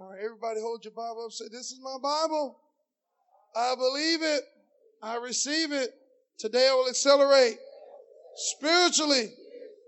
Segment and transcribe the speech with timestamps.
[0.00, 1.32] All right, everybody hold your Bible up.
[1.32, 2.56] Say, This is my Bible.
[3.56, 4.42] I believe it.
[5.02, 5.90] I receive it.
[6.38, 7.56] Today I will accelerate.
[8.36, 9.32] Spiritually,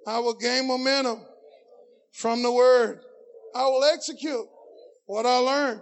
[0.09, 1.21] I will gain momentum
[2.13, 3.01] from the word.
[3.55, 4.47] I will execute
[5.07, 5.81] what I learned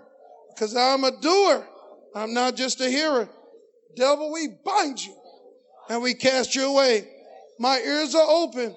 [0.55, 1.67] because I'm a doer.
[2.15, 3.31] I'm not just a hearer.
[3.97, 5.17] Devil, we bind you
[5.89, 7.09] and we cast you away.
[7.59, 8.77] My ears are open.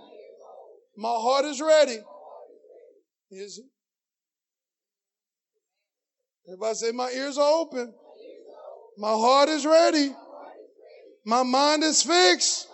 [0.96, 1.98] My heart is ready.
[3.32, 3.66] Is it?
[6.48, 7.94] Everybody say, My ears are open.
[8.98, 10.12] My heart is ready.
[11.26, 12.68] My mind is fixed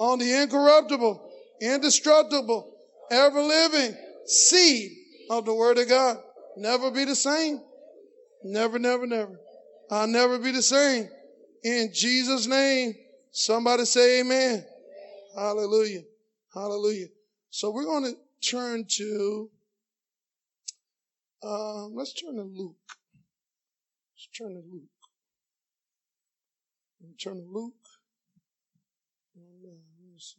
[0.00, 1.30] on the incorruptible,
[1.60, 2.72] indestructible,
[3.10, 4.92] ever living seed
[5.30, 6.18] of the Word of God.
[6.56, 7.60] Never be the same.
[8.44, 9.38] Never, never, never.
[9.90, 11.08] I'll never be the same.
[11.62, 12.94] In Jesus' name,
[13.32, 14.64] somebody say amen.
[15.34, 16.02] Hallelujah.
[16.52, 17.06] Hallelujah.
[17.50, 19.50] So we're going to turn to,
[21.44, 22.76] uh, let's turn to Luke.
[24.14, 24.88] Let's turn to Luke.
[27.22, 27.74] Turn to Luke.
[29.36, 30.36] Let's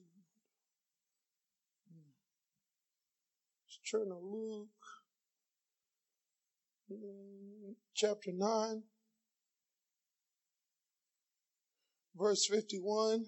[3.90, 4.70] turn to Luke
[7.94, 8.84] chapter 9,
[12.16, 13.26] verse 51.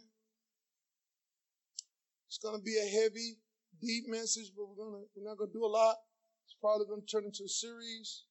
[2.27, 3.37] It's going to be a heavy,
[3.81, 5.95] deep message, but we're going to, we're not going to do a lot.
[6.61, 8.23] Probably going to turn into a series.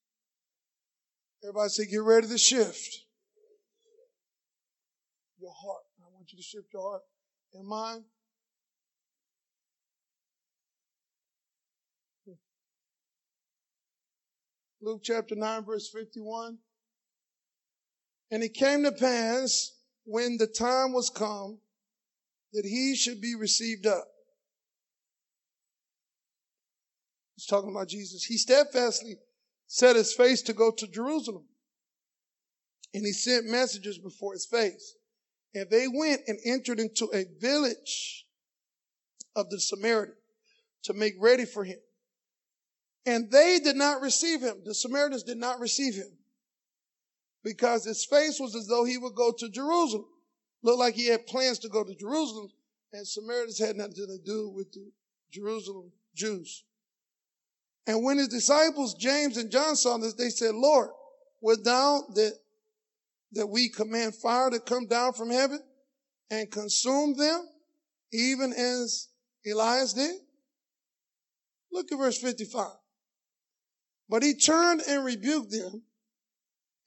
[1.43, 3.05] Everybody say, get ready to shift.
[5.39, 5.83] Your heart.
[6.01, 7.03] I want you to shift your heart
[7.55, 8.05] and mind.
[14.83, 16.59] Luke chapter 9, verse 51.
[18.31, 19.73] And it came to pass
[20.05, 21.59] when the time was come
[22.53, 24.05] that he should be received up.
[27.37, 28.25] He's talking about Jesus.
[28.25, 29.17] He steadfastly
[29.67, 31.45] set his face to go to Jerusalem.
[32.95, 34.95] And he sent messengers before his face.
[35.55, 38.27] And they went and entered into a village
[39.35, 40.14] of the Samaritan
[40.85, 41.79] to make ready for him.
[43.05, 44.63] And they did not receive him.
[44.64, 46.11] The Samaritans did not receive him
[47.45, 50.07] because his face was as though he would go to Jerusalem.
[50.63, 52.48] Looked like he had plans to go to Jerusalem,
[52.92, 54.91] and Samaritans had nothing to do with the
[55.30, 56.64] Jerusalem Jews.
[57.86, 60.91] And when his disciples, James and John, saw this, they said, Lord,
[61.41, 62.33] wilt thou that,
[63.33, 65.61] that we command fire to come down from heaven
[66.30, 67.48] and consume them,
[68.13, 69.08] even as
[69.51, 70.17] Elias did?
[71.70, 72.70] Look at verse 55.
[74.08, 75.83] But he turned and rebuked them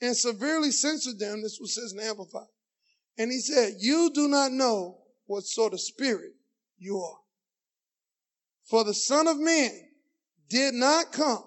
[0.02, 1.42] and severely censured them.
[1.42, 2.48] This was says in Amplified.
[3.18, 6.34] And he said, You do not know what sort of spirit
[6.78, 7.20] you are.
[8.64, 9.89] For the Son of Man
[10.50, 11.44] did not come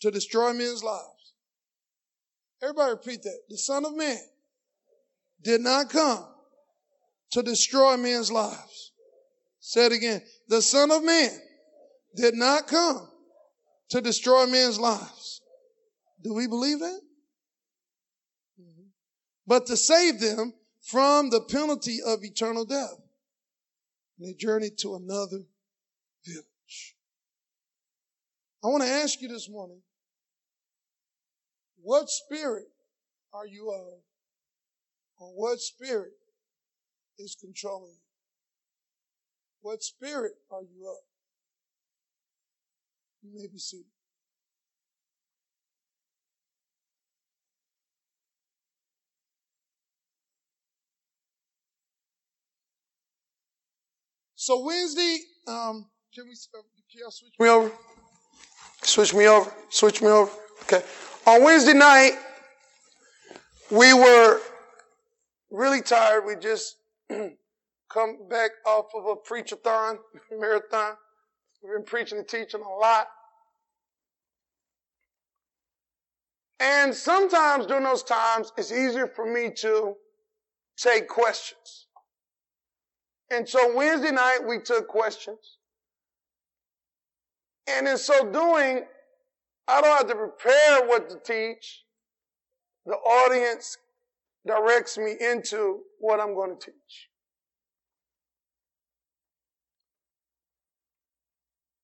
[0.00, 1.34] to destroy men's lives.
[2.62, 3.38] Everybody repeat that.
[3.48, 4.18] The Son of Man
[5.42, 6.24] did not come
[7.32, 8.92] to destroy men's lives.
[9.60, 10.22] Say it again.
[10.48, 11.30] The Son of Man
[12.14, 13.08] did not come
[13.90, 15.42] to destroy men's lives.
[16.22, 17.00] Do we believe that?
[18.60, 18.88] Mm-hmm.
[19.46, 22.96] But to save them from the penalty of eternal death.
[24.18, 25.44] And they journeyed to another
[26.24, 26.95] village.
[28.66, 29.80] I want to ask you this morning,
[31.80, 32.64] what spirit
[33.32, 34.00] are you of?
[35.20, 36.10] Or what spirit
[37.16, 38.00] is controlling you?
[39.60, 40.96] What spirit are you of?
[43.22, 43.86] You may be seated.
[54.34, 57.72] So Wednesday, um, can we uh, can y'all switch me over?
[58.86, 59.52] Switch me over.
[59.68, 60.30] Switch me over.
[60.62, 60.80] Okay.
[61.26, 62.12] On Wednesday night,
[63.68, 64.40] we were
[65.50, 66.24] really tired.
[66.24, 66.76] We just
[67.10, 69.98] come back off of a preachathon,
[70.38, 70.92] marathon.
[71.62, 73.08] We've been preaching and teaching a lot.
[76.60, 79.96] And sometimes during those times, it's easier for me to
[80.76, 81.88] take questions.
[83.32, 85.58] And so Wednesday night, we took questions.
[87.68, 88.84] And in so doing,
[89.68, 91.84] I don't have to prepare what to teach.
[92.84, 93.76] The audience
[94.46, 97.08] directs me into what I'm going to teach.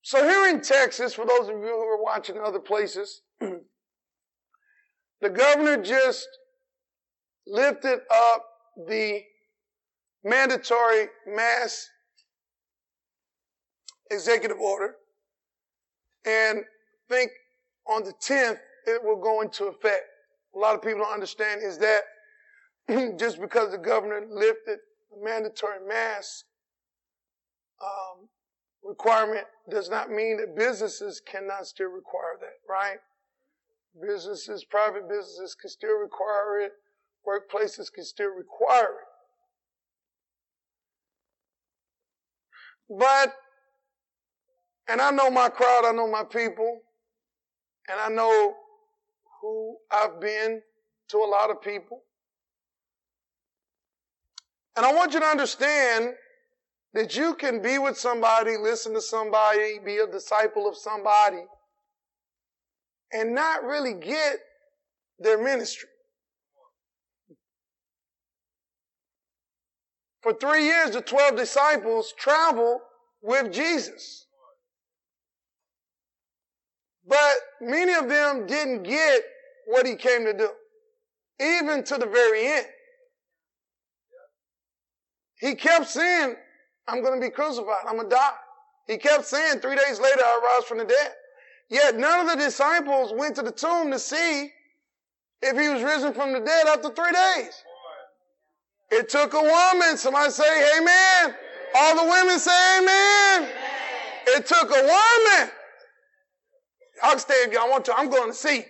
[0.03, 5.83] So here in Texas, for those of you who are watching other places, the governor
[5.83, 6.29] just
[7.47, 8.45] lifted up
[8.87, 9.23] the
[10.23, 11.89] mandatory mass
[14.11, 14.97] executive order
[16.25, 16.65] and
[17.09, 17.31] think
[17.87, 20.05] on the 10th, it will go into effect.
[20.55, 22.03] A lot of people don't understand is that
[23.19, 24.79] just because the governor lifted
[25.11, 26.45] the mandatory mask
[27.83, 28.29] um,
[28.83, 32.99] requirement does not mean that businesses cannot still require that, right?
[34.01, 36.73] Businesses, private businesses can still require it.
[37.27, 39.09] Workplaces can still require it.
[42.99, 43.35] But,
[44.93, 46.83] and I know my crowd, I know my people,
[47.89, 48.55] and I know
[49.41, 50.61] who I've been
[51.09, 52.03] to a lot of people.
[54.77, 56.13] And I want you to understand
[56.93, 61.47] that you can be with somebody, listen to somebody, be a disciple of somebody,
[63.15, 64.41] and not really get
[65.19, 65.89] their ministry.
[70.21, 72.83] For three years, the 12 disciples traveled
[73.23, 74.27] with Jesus.
[77.07, 79.23] But many of them didn't get
[79.67, 80.49] what he came to do,
[81.41, 82.67] even to the very end.
[85.41, 86.37] He kept saying,
[86.87, 87.85] I'm going to be crucified.
[87.89, 88.33] I'm going to die.
[88.87, 91.13] He kept saying, three days later, I rise from the dead.
[91.69, 94.51] Yet none of the disciples went to the tomb to see
[95.41, 97.65] if he was risen from the dead after three days.
[98.91, 99.97] It took a woman.
[99.97, 101.35] Somebody say amen.
[101.75, 103.49] All the women say amen.
[104.29, 105.51] It took a woman.
[107.03, 107.95] I'll stay if y'all want to.
[107.97, 108.65] I'm going to see.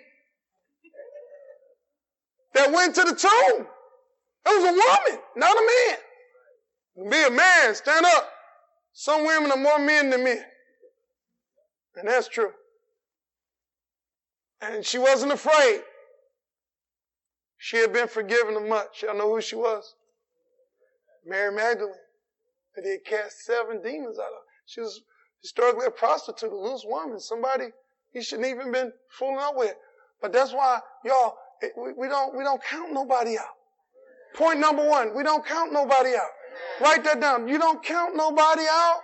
[2.54, 3.66] That went to the tomb.
[4.44, 7.10] It was a woman, not a man.
[7.10, 8.30] Be a man, stand up.
[8.92, 10.44] Some women are more men than men.
[11.96, 12.50] And that's true.
[14.60, 15.80] And she wasn't afraid.
[17.58, 19.02] She had been forgiven of much.
[19.02, 19.94] Y'all know who she was?
[21.24, 21.94] Mary Magdalene.
[22.74, 24.32] That he had cast seven demons out of.
[24.32, 24.44] Her.
[24.66, 25.02] She was
[25.40, 27.66] historically a prostitute, a loose woman, somebody
[28.12, 29.74] he shouldn't even been fooling up with.
[30.20, 31.34] But that's why, y'all,
[31.76, 33.54] we, we don't we don't count nobody out.
[34.34, 36.30] Point number one, we don't count nobody out.
[36.80, 37.48] Write that down.
[37.48, 39.00] You don't count nobody out.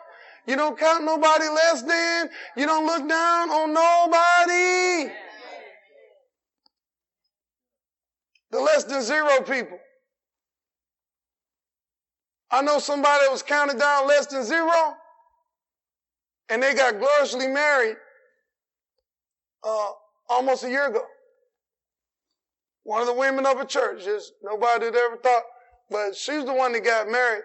[0.46, 2.30] You don't count nobody less than.
[2.56, 5.12] You don't look down on nobody.
[8.50, 9.78] The less than zero people.
[12.50, 14.94] I know somebody that was counted down less than zero,
[16.48, 17.96] and they got gloriously married
[19.64, 19.90] uh,
[20.28, 21.02] almost a year ago.
[22.84, 25.42] One of the women of a church, just nobody had ever thought,
[25.90, 27.42] but she's the one that got married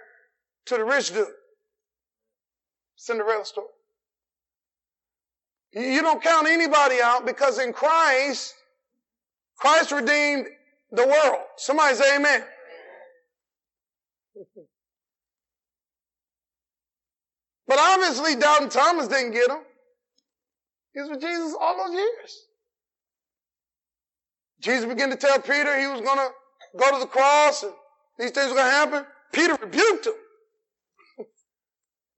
[0.68, 1.27] to the rich dude.
[2.95, 3.68] Cinderella story.
[5.74, 8.54] You don't count anybody out because in Christ,
[9.57, 10.48] Christ redeemed
[10.92, 11.42] the world.
[11.57, 12.44] Somebody say amen.
[17.66, 19.62] But obviously, Doubting Thomas didn't get him.
[20.94, 22.45] He was with Jesus all those years.
[24.62, 26.30] Jesus began to tell Peter he was going to
[26.78, 27.74] go to the cross and
[28.18, 29.06] these things were going to happen.
[29.34, 30.13] Peter rebuked him.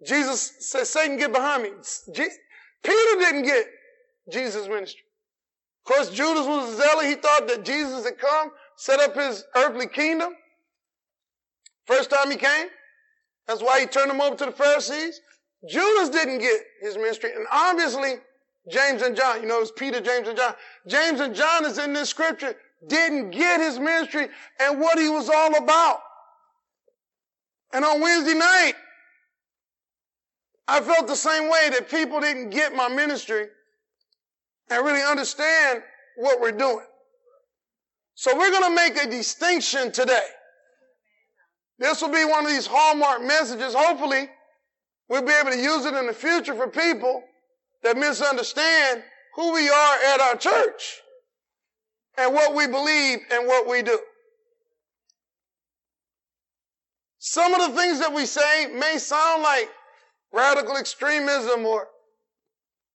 [0.05, 1.69] Jesus said, Satan, get behind me.
[2.83, 3.65] Peter didn't get
[4.31, 5.01] Jesus' ministry.
[5.85, 7.05] Of course, Judas was a zealot.
[7.05, 10.33] He thought that Jesus had come, set up his earthly kingdom.
[11.85, 12.67] First time he came.
[13.47, 15.21] That's why he turned him over to the Pharisees.
[15.69, 17.31] Judas didn't get his ministry.
[17.35, 18.15] And obviously,
[18.69, 20.53] James and John, you know, it's Peter, James, and John.
[20.87, 22.55] James and John is in this scripture,
[22.87, 24.27] didn't get his ministry
[24.59, 25.99] and what he was all about.
[27.73, 28.73] And on Wednesday night,
[30.67, 33.47] I felt the same way that people didn't get my ministry
[34.69, 35.83] and really understand
[36.17, 36.85] what we're doing.
[38.15, 40.25] So we're going to make a distinction today.
[41.77, 43.75] This will be one of these hallmark messages.
[43.75, 44.29] Hopefully,
[45.09, 47.21] we'll be able to use it in the future for people
[47.85, 49.03] that misunderstand
[49.35, 51.01] who we are at our church
[52.17, 53.99] and what we believe and what we do.
[57.19, 59.69] Some of the things that we say may sound like
[60.33, 61.87] radical extremism or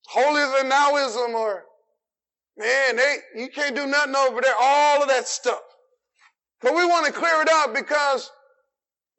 [0.09, 1.63] holier than nowism or
[2.57, 5.63] man, they you can't do nothing over there, all of that stuff.
[6.63, 8.29] But we want to clear it up because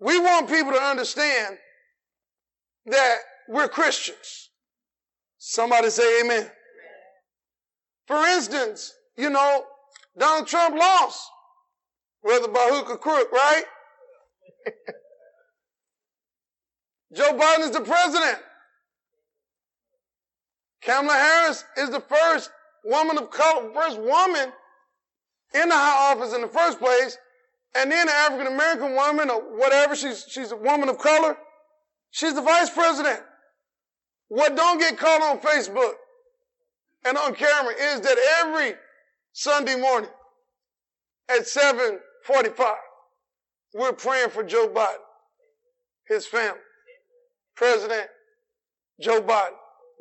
[0.02, 1.58] we want people to understand
[2.88, 4.50] that we're Christians.
[5.44, 6.48] Somebody say amen.
[8.06, 9.64] For instance, you know,
[10.16, 11.28] Donald Trump lost.
[12.22, 13.64] Whether by hook or crook, right?
[17.16, 18.38] Joe Biden is the president.
[20.84, 22.52] Kamala Harris is the first
[22.86, 24.54] woman of color, first woman
[25.56, 27.18] in the high office in the first place,
[27.74, 31.36] and then an African American woman or whatever, she's, she's a woman of color.
[32.12, 33.22] She's the vice president.
[34.32, 35.92] What don't get caught on Facebook
[37.04, 38.76] and on camera is that every
[39.34, 40.10] Sunday morning
[41.28, 42.76] at 745,
[43.74, 45.04] we're praying for Joe Biden,
[46.08, 46.62] his family,
[47.58, 48.08] President
[49.02, 49.50] Joe Biden,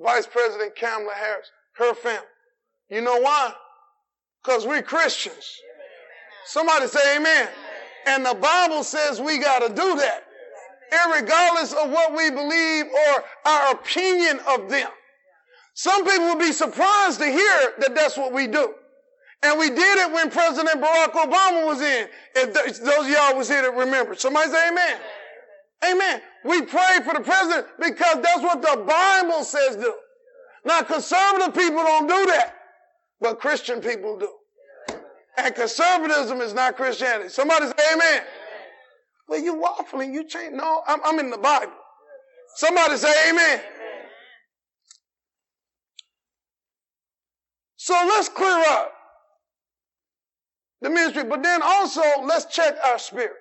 [0.01, 2.23] Vice President Kamala Harris, her family.
[2.89, 3.53] You know why?
[4.45, 5.57] Because we're Christians.
[6.45, 7.49] Somebody say amen.
[8.07, 10.23] And the Bible says we got to do that,
[11.13, 14.89] regardless of what we believe or our opinion of them.
[15.75, 18.75] Some people will be surprised to hear that that's what we do.
[19.43, 22.09] And we did it when President Barack Obama was in.
[22.35, 24.15] If those of y'all was here to remember.
[24.15, 24.99] Somebody say amen.
[25.91, 26.21] Amen.
[26.45, 29.95] We pray for the president because that's what the Bible says do.
[30.65, 32.55] Now conservative people don't do that,
[33.21, 34.29] but Christian people do.
[35.39, 37.31] And conservatism is not Christianity.
[37.31, 38.23] Somebody say amen.
[39.31, 40.55] Well, you waffling, you change.
[40.55, 41.73] No, I'm, I'm in the Bible.
[42.57, 43.61] Somebody say amen.
[47.77, 48.93] So let's clear up
[50.83, 53.37] the ministry, but then also let's check our spirit.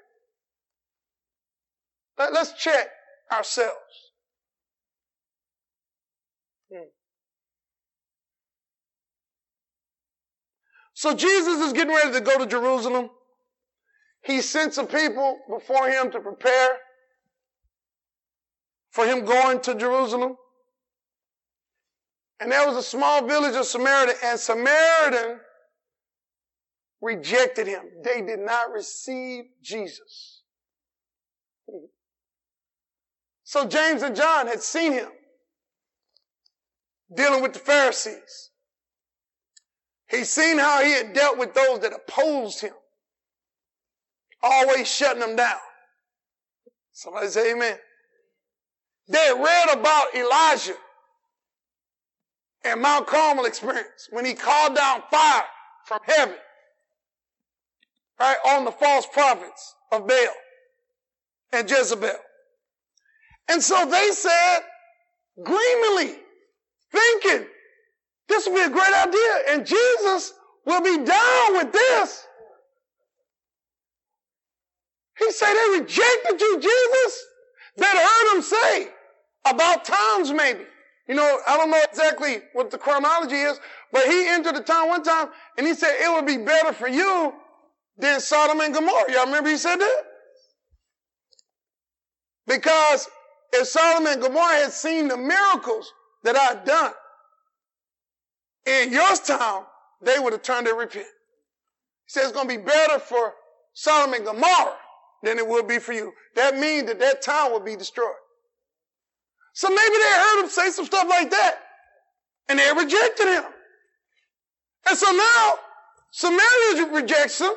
[2.19, 2.87] Let's check
[3.31, 3.73] ourselves.
[10.93, 13.09] So Jesus is getting ready to go to Jerusalem.
[14.23, 16.77] He sent some people before him to prepare
[18.91, 20.35] for him going to Jerusalem.
[22.39, 25.39] And there was a small village of Samaritan, and Samaritan
[27.01, 27.83] rejected him.
[28.03, 30.43] They did not receive Jesus.
[33.43, 35.09] So James and John had seen him
[37.15, 38.51] dealing with the Pharisees.
[40.09, 42.73] He'd seen how he had dealt with those that opposed him,
[44.41, 45.57] always shutting them down.
[46.91, 47.77] Somebody say amen.
[49.07, 50.75] They read about Elijah
[52.63, 55.43] and Mount Carmel experience when he called down fire
[55.85, 56.35] from heaven,
[58.19, 60.33] right, on the false prophets of Baal
[61.53, 62.11] and Jezebel.
[63.49, 64.59] And so they said,
[65.43, 66.17] gleamingly,
[66.91, 67.47] thinking,
[68.27, 70.33] this would be a great idea, and Jesus
[70.65, 72.27] will be down with this.
[75.19, 77.25] He said they rejected you, Jesus.
[77.77, 78.87] They'd heard him say
[79.45, 80.63] about times maybe.
[81.07, 83.59] You know, I don't know exactly what the chronology is,
[83.91, 86.87] but he entered the town one time and he said it would be better for
[86.87, 87.33] you
[87.97, 89.11] than Sodom and Gomorrah.
[89.11, 90.03] Y'all remember he said that?
[92.47, 93.07] Because
[93.53, 95.91] if Sodom and Gomorrah had seen the miracles
[96.23, 96.93] that I'd done,
[98.65, 99.63] in your town,
[100.01, 101.05] they would have turned to repent.
[101.05, 103.33] He said, it's going to be better for
[103.73, 104.75] Sodom and Gomorrah
[105.23, 106.13] than it will be for you.
[106.35, 108.13] That means that that town will be destroyed.
[109.53, 111.59] So maybe they heard him say some stuff like that
[112.47, 113.43] and they rejected him.
[114.87, 115.53] And so now
[116.11, 117.51] Samaria rejects him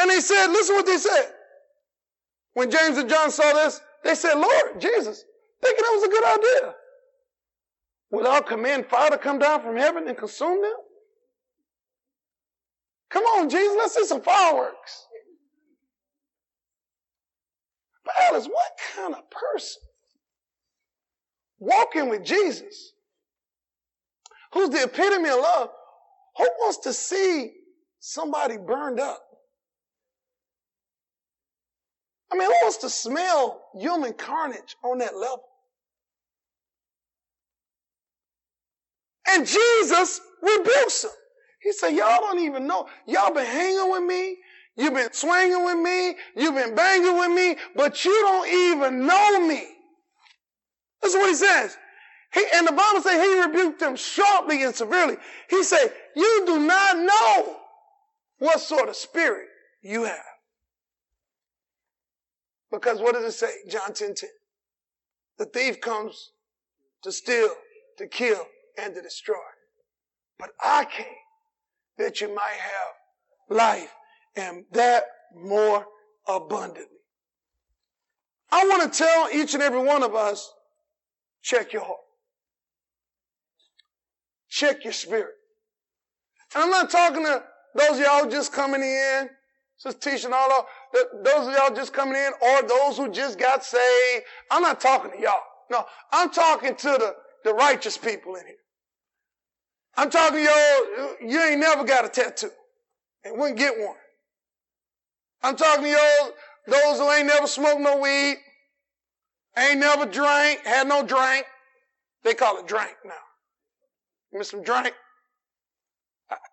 [0.00, 1.32] and they said, listen what they said.
[2.54, 5.24] When James and John saw this, they said, Lord, Jesus,
[5.62, 6.74] thinking that was a good idea
[8.10, 10.72] without command fire to come down from heaven and consume them?
[13.10, 15.06] Come on, Jesus, let's see some fireworks.
[18.28, 19.82] Alice, what kind of person
[21.58, 22.92] walking with Jesus,
[24.52, 25.70] who's the epitome of love,
[26.36, 27.52] who wants to see
[27.98, 29.22] somebody burned up?
[32.30, 35.44] I mean, who wants to smell human carnage on that level?
[39.30, 41.10] And Jesus rebukes him.
[41.60, 42.88] He said, y'all don't even know.
[43.06, 44.38] Y'all been hanging with me.
[44.78, 46.14] You've been swinging with me.
[46.36, 49.66] You've been banging with me, but you don't even know me.
[51.02, 51.76] That's what he says.
[52.32, 55.16] He, and the Bible says he rebuked them sharply and severely.
[55.50, 57.56] He said, you do not know
[58.38, 59.48] what sort of spirit
[59.82, 60.18] you have.
[62.70, 63.50] Because what does it say?
[63.68, 64.30] John 10, 10.
[65.38, 66.30] The thief comes
[67.02, 67.50] to steal,
[67.96, 68.46] to kill,
[68.80, 69.34] and to destroy.
[70.38, 71.06] But I came
[71.96, 73.92] that you might have life
[74.36, 75.04] and that
[75.34, 75.86] more
[76.26, 76.84] abundantly.
[78.50, 80.52] I want to tell each and every one of us,
[81.42, 81.98] check your heart.
[84.48, 85.34] Check your spirit.
[86.54, 87.42] And I'm not talking to
[87.74, 89.28] those y'all just coming in,
[89.82, 90.64] just teaching all of,
[91.22, 94.24] those of y'all just coming in, or those who just got saved.
[94.50, 95.42] I'm not talking to y'all.
[95.70, 98.54] No, I'm talking to the, the righteous people in here.
[99.96, 102.50] I'm talking to y'all, you ain't never got a tattoo
[103.24, 103.96] and wouldn't get one.
[105.42, 106.32] I'm talking to y'all,
[106.66, 108.36] those who ain't never smoked no weed,
[109.56, 111.46] ain't never drank, had no drink.
[112.24, 113.12] They call it drink now.
[114.32, 114.94] Give me some drink.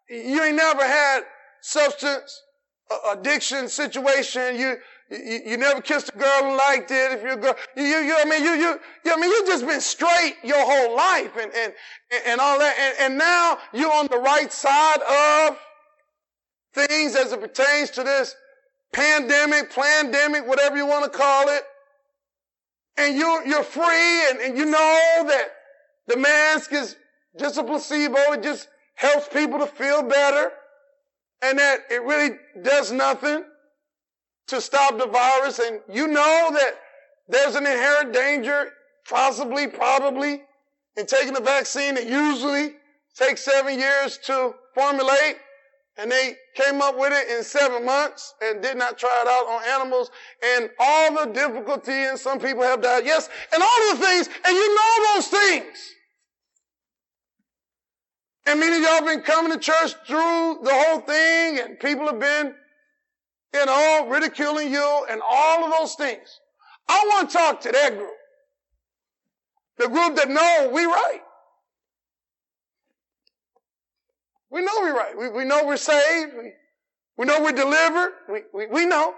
[0.09, 1.23] You ain't never had
[1.61, 2.41] substance
[3.11, 4.55] addiction situation.
[4.57, 4.77] You,
[5.09, 7.11] you, you never kissed a girl and liked it.
[7.13, 9.45] If you're a girl, you, you, you I mean, you, you, you, I mean, you
[9.45, 11.73] just been straight your whole life and, and,
[12.25, 12.75] and all that.
[12.79, 15.57] And, and now you're on the right side of
[16.73, 18.35] things as it pertains to this
[18.95, 21.63] pandemic, pandemic, whatever you want to call it.
[22.97, 25.47] And you're, you're free and, and you know that
[26.07, 26.95] the mask is
[27.37, 28.17] just a placebo.
[28.31, 30.51] It just helps people to feel better
[31.41, 33.43] and that it really does nothing
[34.47, 35.59] to stop the virus.
[35.59, 36.75] And you know that
[37.27, 38.71] there's an inherent danger,
[39.09, 40.43] possibly, probably,
[40.95, 42.75] in taking the vaccine that usually
[43.17, 45.35] takes seven years to formulate.
[45.97, 49.47] And they came up with it in seven months and did not try it out
[49.47, 50.11] on animals
[50.43, 53.05] and all the difficulty and some people have died.
[53.05, 53.29] Yes.
[53.53, 54.27] And all the things.
[54.45, 55.95] And you know those things.
[58.47, 62.19] And many of y'all been coming to church through the whole thing and people have
[62.19, 62.53] been,
[63.53, 66.41] you know, ridiculing you and all of those things.
[66.87, 68.11] I want to talk to that group.
[69.77, 71.21] The group that know we right.
[74.55, 75.17] We know we're right.
[75.17, 76.31] We, we know we're saved.
[76.37, 76.53] We,
[77.17, 78.13] we know we're delivered.
[78.31, 79.13] We, we, we know.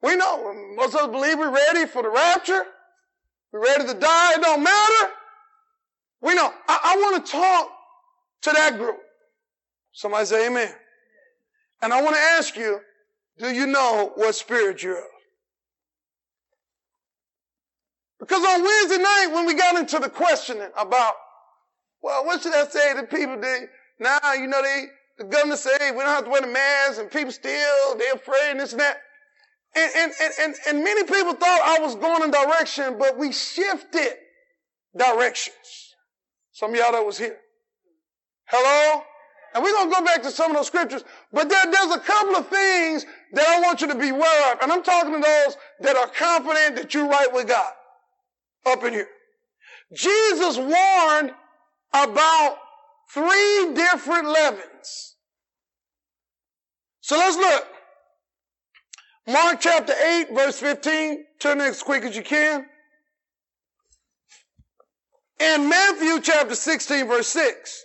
[0.00, 0.54] We know.
[0.76, 2.62] Most of us believe we're ready for the rapture.
[3.52, 4.34] We're ready to die.
[4.34, 5.12] It don't matter.
[6.22, 6.52] We know.
[6.68, 7.68] I, I want to talk
[8.42, 8.98] to that group.
[9.90, 10.72] Somebody say amen.
[11.82, 12.78] And I want to ask you,
[13.38, 15.04] do you know what spirit you're of?
[18.20, 21.14] Because on Wednesday night, when we got into the questioning about,
[22.02, 23.40] well, what should I say to people?
[23.40, 23.64] They,
[24.00, 24.86] now, you know, they,
[25.18, 28.52] the governor say we don't have to wear the mask and people still, they're afraid
[28.52, 28.98] and this and that.
[29.76, 34.14] And, and, and, and many people thought I was going in direction, but we shifted
[34.96, 35.94] directions.
[36.52, 37.36] Some of y'all that was here.
[38.46, 39.02] Hello?
[39.54, 41.98] And we're going to go back to some of those scriptures, but there, there's a
[41.98, 44.60] couple of things that I want you to be aware of.
[44.62, 47.72] And I'm talking to those that are confident that you're right with God
[48.66, 49.08] up in here.
[49.92, 51.32] Jesus warned
[51.92, 52.58] about
[53.12, 55.16] three different leavens.
[57.00, 57.66] So let's look.
[59.26, 61.24] Mark chapter 8, verse 15.
[61.40, 62.66] Turn as quick as you can.
[65.40, 67.84] And Matthew chapter 16, verse 6.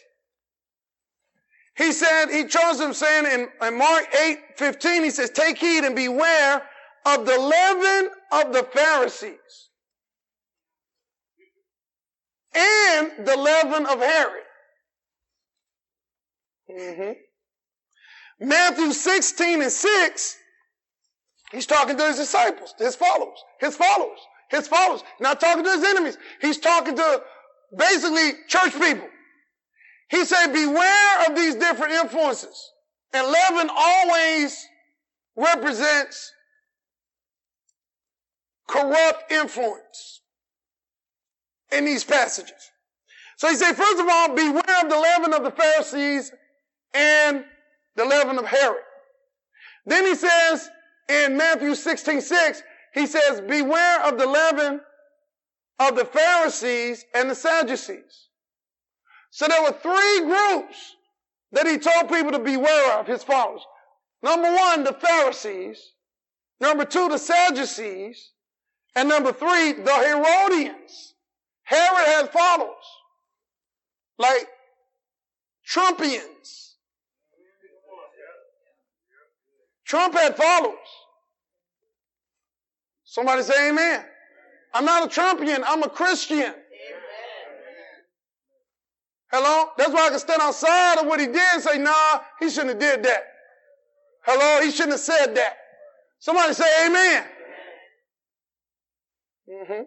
[1.77, 5.83] He said, he chose them saying in, in Mark 8, 15, he says, take heed
[5.83, 6.61] and beware
[7.05, 9.69] of the leaven of the Pharisees
[12.55, 14.44] and the leaven of Herod.
[16.69, 18.47] Mm-hmm.
[18.47, 20.37] Matthew 16 and 6,
[21.51, 25.03] he's talking to his disciples, his followers, his followers, his followers.
[25.19, 26.17] Not talking to his enemies.
[26.41, 27.21] He's talking to
[27.77, 29.07] basically church people.
[30.09, 32.71] He said, beware of these different influences.
[33.13, 34.65] And leaven always
[35.35, 36.31] represents
[38.67, 40.21] corrupt influence
[41.71, 42.71] in these passages.
[43.37, 46.31] So he said, first of all, beware of the leaven of the Pharisees
[46.93, 47.45] and
[47.95, 48.83] the leaven of Herod.
[49.85, 50.69] Then he says
[51.09, 54.81] in Matthew 16, 6, he says, beware of the leaven
[55.79, 58.29] of the Pharisees and the Sadducees.
[59.31, 60.95] So there were three groups
[61.51, 63.61] that he told people to beware of, his followers.
[64.23, 65.91] Number one, the Pharisees.
[66.59, 68.31] Number two, the Sadducees.
[68.95, 71.13] And number three, the Herodians.
[71.63, 72.85] Herod had followers.
[74.17, 74.47] Like
[75.69, 76.64] Trumpians.
[79.85, 80.75] Trump had followers.
[83.03, 84.03] Somebody say amen.
[84.73, 86.53] I'm not a Trumpian, I'm a Christian.
[89.31, 89.69] Hello?
[89.77, 92.69] That's why I can stand outside of what he did and say, nah, he shouldn't
[92.69, 93.23] have did that.
[94.23, 94.63] Hello?
[94.63, 95.57] He shouldn't have said that.
[96.19, 97.23] Somebody say amen.
[99.49, 99.83] Mm-hmm.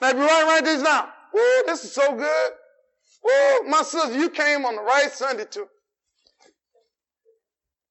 [0.00, 1.08] Now if you write, write this down.
[1.32, 2.52] Woo, this is so good.
[3.22, 5.66] Woo, my sister, you came on the right Sunday too.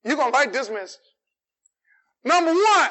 [0.03, 0.99] You're going to like this message.
[2.25, 2.89] Number one,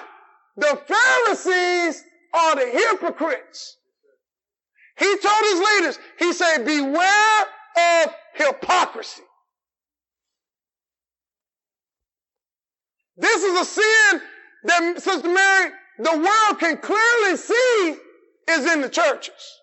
[0.56, 3.76] the Pharisees are the hypocrites.
[4.98, 7.42] He told his leaders, he said, beware
[7.76, 9.22] of hypocrisy.
[13.16, 14.22] This is a sin
[14.64, 17.96] that, Sister Mary, the world can clearly see
[18.48, 19.60] is in the churches.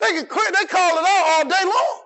[0.00, 2.00] They can clear, they call it out all day long.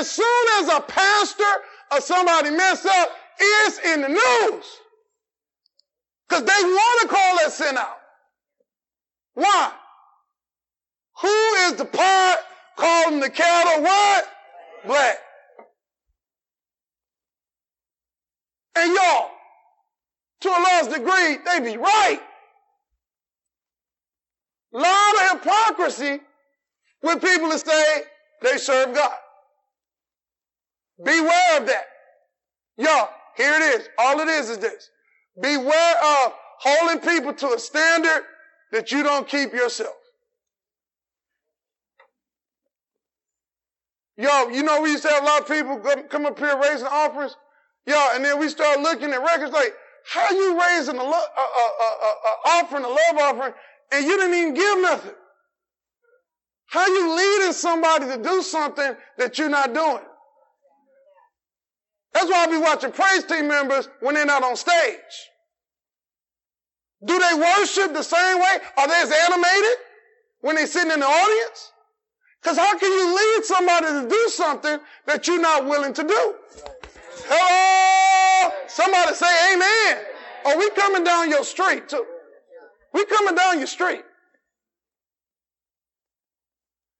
[0.00, 1.44] As soon as a pastor
[1.92, 4.64] or somebody mess up, it's in the news.
[6.28, 7.98] Because they want to call that sin out.
[9.34, 9.72] Why?
[11.20, 12.38] Who is the part
[12.76, 14.28] calling the cattle what?
[14.86, 15.18] black.
[18.76, 19.30] And y'all,
[20.40, 22.20] to a large degree, they be right.
[24.74, 26.20] A lot of hypocrisy
[27.02, 28.02] with people that say
[28.42, 29.12] they serve God.
[31.02, 31.84] Beware of that.
[32.76, 33.88] Y'all, here it is.
[33.98, 34.90] All it is is this.
[35.40, 38.22] Beware of holding people to a standard
[38.72, 39.94] that you don't keep yourself.
[44.16, 45.78] Yo, you know, we used to have a lot of people
[46.08, 47.36] come up here raising offerings.
[47.86, 49.74] Yo, and then we start looking at records like,
[50.06, 53.52] how you raising a, lo- a, a, a, offering, a love offering,
[53.92, 55.14] and you didn't even give nothing?
[56.66, 60.00] How you leading somebody to do something that you're not doing?
[62.14, 64.98] That's why I be watching praise team members when they're not on stage.
[67.04, 68.58] Do they worship the same way?
[68.78, 69.78] Are they as animated
[70.40, 71.72] when they're sitting in the audience?
[72.40, 76.34] Because how can you lead somebody to do something that you're not willing to do?
[77.26, 78.52] Hello?
[78.68, 80.04] Somebody say amen.
[80.46, 82.04] Are we coming down your street too?
[82.92, 84.04] We coming down your street.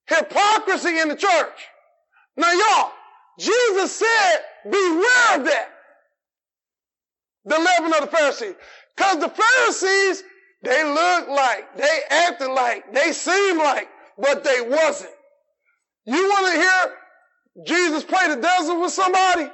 [0.07, 1.68] Hypocrisy in the church.
[2.37, 2.92] Now y'all,
[3.38, 5.68] Jesus said, beware of that.
[7.44, 8.55] The leaven of the Pharisees.
[8.97, 10.23] Cause the Pharisees,
[10.62, 15.11] they looked like, they acted like, they seemed like, but they wasn't.
[16.07, 19.51] You want to hear Jesus play the desert with somebody?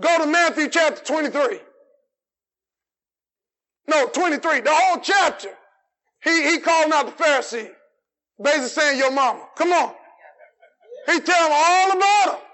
[0.00, 1.60] Go to Matthew chapter 23.
[3.88, 5.48] No, 23, the whole chapter.
[6.22, 7.70] He, he calling out the Pharisee.
[8.42, 9.46] Basically saying, your mama.
[9.56, 9.92] Come on.
[11.06, 12.49] He tell them all about them.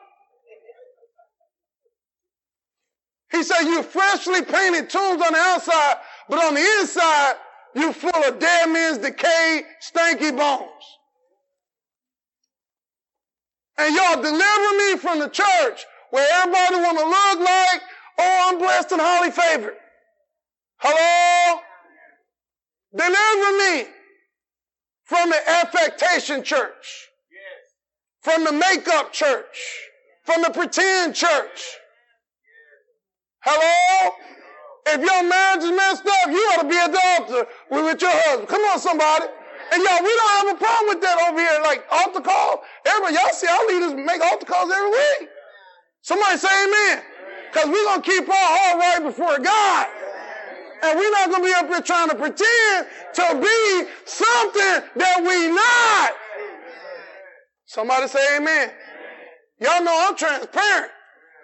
[3.37, 5.97] He said, you freshly painted tombs on the outside,
[6.27, 7.35] but on the inside,
[7.75, 10.71] you full of dead men's decayed, stanky bones.
[13.77, 17.83] And y'all deliver me from the church where everybody want to look like,
[18.19, 19.77] oh, I'm blessed and highly favored.
[20.79, 21.61] Hello?
[22.97, 23.91] Deliver me
[25.05, 27.11] from the affectation church,
[28.23, 29.59] from the makeup church,
[30.25, 31.77] from the pretend church.
[33.47, 34.11] Hello?
[34.91, 38.49] If your marriage is messed up, you ought to be altar with your husband.
[38.51, 39.31] Come on, somebody.
[39.71, 41.63] And y'all, we don't have a problem with that over here.
[41.63, 42.67] Like altar call.
[42.87, 45.31] Everybody, y'all see our leaders make altar calls every week.
[46.03, 47.03] Somebody say amen.
[47.51, 49.87] Because we're going to keep our heart right before God.
[50.83, 55.19] And we're not going to be up here trying to pretend to be something that
[55.23, 56.19] we not.
[57.67, 58.71] Somebody say amen.
[59.63, 60.91] Y'all know I'm transparent.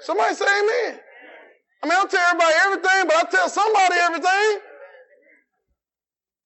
[0.01, 1.01] Somebody say amen.
[1.83, 4.61] I mean, I'll tell everybody everything, but I tell somebody everything.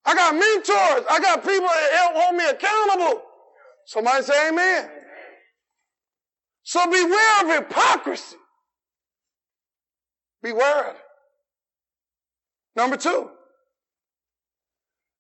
[0.07, 1.07] I got mentors.
[1.11, 3.22] I got people that help hold me accountable.
[3.85, 4.90] Somebody say amen.
[6.62, 8.37] So beware of hypocrisy.
[10.42, 11.03] Beware of it.
[12.77, 13.31] Number two,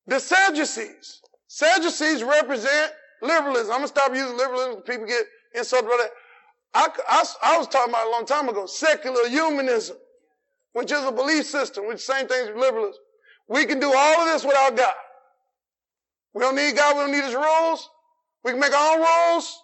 [0.06, 1.20] the Sadducees.
[1.48, 3.72] Sadducees represent liberalism.
[3.72, 4.82] I'm going to stop using liberalism.
[4.82, 5.24] People get
[5.54, 6.10] insulted by that.
[6.74, 9.96] I, I, I was talking about a long time ago, secular humanism,
[10.76, 13.00] which is a belief system, which is the same thing as liberalism.
[13.48, 14.92] We can do all of this without God.
[16.34, 16.96] We don't need God.
[16.96, 17.88] We don't need His rules.
[18.44, 19.62] We can make our own rules.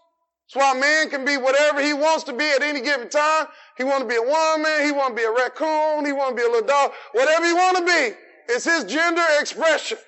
[0.55, 3.47] That's why man can be whatever he wants to be at any given time.
[3.77, 4.87] He want to be a woman.
[4.87, 6.07] He want to be a raccoon.
[6.07, 6.93] He want to be a little dog.
[7.13, 8.17] Whatever he want to be.
[8.49, 9.99] It's his gender expression.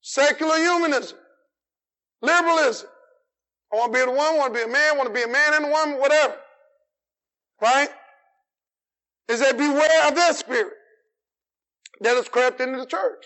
[0.00, 1.16] Secular humanism.
[2.22, 2.88] Liberalism.
[3.72, 5.14] I want to be a woman, I want to be a man, I want to
[5.14, 6.34] be a man and a woman, whatever.
[7.62, 7.88] Right?
[9.30, 10.72] Is that beware of that spirit
[12.00, 13.24] that has crept into the church.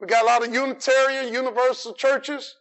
[0.00, 2.56] We got a lot of Unitarian, universal churches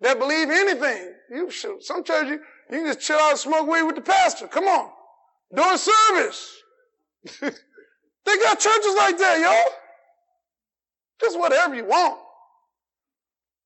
[0.00, 1.14] that believe anything.
[1.30, 4.02] You should, some churches, you, you can just chill out and smoke weed with the
[4.02, 4.48] pastor.
[4.48, 4.90] Come on.
[5.54, 6.62] During service.
[7.40, 9.74] they got churches like that, y'all.
[11.20, 12.18] Just whatever you want.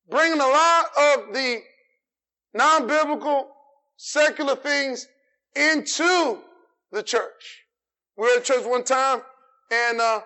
[0.08, 1.60] Bringing a lot of the
[2.52, 3.48] non-biblical,
[3.96, 5.08] secular things
[5.56, 6.38] into
[6.92, 7.63] the church.
[8.16, 9.22] We were at church one time,
[9.70, 10.20] and uh,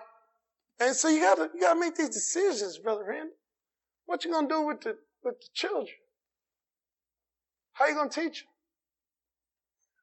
[0.79, 3.33] and so you gotta you gotta make these decisions, brother Randy.
[4.05, 5.87] What you gonna do with the with the children?
[7.73, 8.49] How you gonna teach them?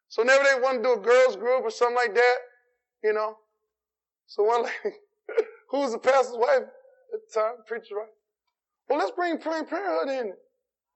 [0.09, 2.37] So whenever they want to do a girls group or something like that,
[3.03, 3.37] you know.
[4.27, 4.97] So one lady,
[5.71, 6.63] who was the pastor's wife
[7.15, 8.09] at the time, preacher's wife.
[8.89, 10.33] Well, let's bring Planned Parenthood in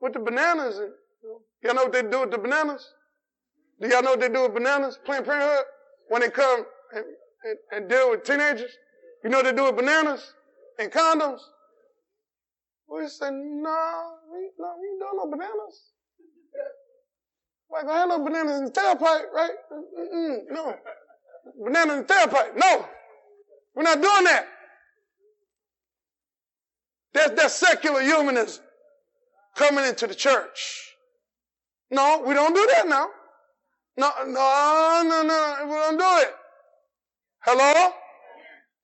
[0.00, 0.78] with the bananas.
[0.78, 2.88] And, you know, y'all know what they do with the bananas?
[3.80, 4.98] Do y'all know what they do with bananas?
[5.04, 5.64] Planned Parenthood
[6.08, 7.04] when they come and,
[7.44, 8.70] and, and deal with teenagers.
[9.24, 10.34] You know what they do with bananas
[10.78, 11.40] and condoms?
[12.88, 15.90] We said, no, we, no, we don't know bananas.
[17.68, 19.52] Why gonna have no bananas in the tailpipe, right?
[19.72, 20.74] Mm-mm, no.
[21.62, 22.56] Banana in the tailpipe.
[22.56, 22.84] No.
[23.74, 24.46] We're not doing that.
[27.14, 28.64] That's, that's secular humanism
[29.54, 30.94] coming into the church.
[31.90, 33.08] No, we don't do that now.
[33.96, 36.34] No, no, no, no, we don't do it.
[37.42, 37.92] Hello?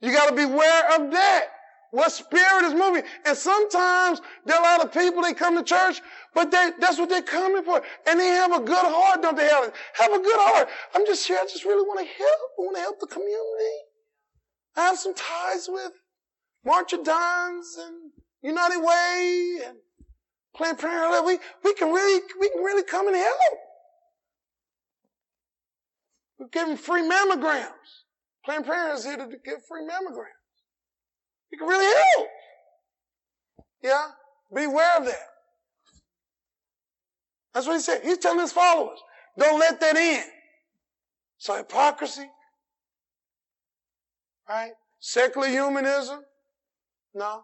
[0.01, 1.47] You got to beware of that.
[1.90, 3.05] What spirit is moving?
[3.25, 6.01] And sometimes there are a lot of people they come to church,
[6.35, 7.83] but they, that's what they're coming for.
[8.07, 10.69] And they have a good heart, don't they, Have Have a good heart.
[10.95, 11.38] I'm just here.
[11.40, 12.40] I just really want to help.
[12.59, 13.77] I want to help the community.
[14.77, 15.92] I have some ties with
[16.64, 18.11] March of Dimes and
[18.42, 19.79] United Way and
[20.55, 21.25] Planned Parenthood.
[21.25, 23.59] We, we can really, we can really come and help.
[26.38, 28.05] We're giving free mammograms.
[28.47, 30.47] Planned Parenthood is here to give free mammograms.
[31.51, 32.29] You can really help.
[33.83, 34.07] Yeah?
[34.55, 35.27] Beware of that.
[37.53, 38.03] That's what he said.
[38.05, 39.01] He's telling his followers,
[39.37, 40.23] don't let that in.
[41.39, 42.27] So hypocrisy,
[44.49, 44.71] right?
[45.01, 46.21] Secular humanism,
[47.15, 47.43] no.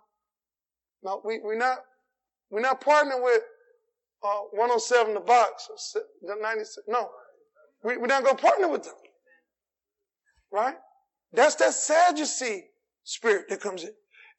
[1.03, 1.79] No, we, we're not,
[2.51, 3.43] we're not partnering with
[4.23, 5.69] uh, 107 the box,
[6.23, 6.87] the 96.
[6.87, 7.11] No.
[7.83, 8.95] We, we're not going to partner with them.
[10.53, 10.77] Right?
[11.33, 12.64] That's that Sadducee
[13.05, 13.92] spirit that comes in.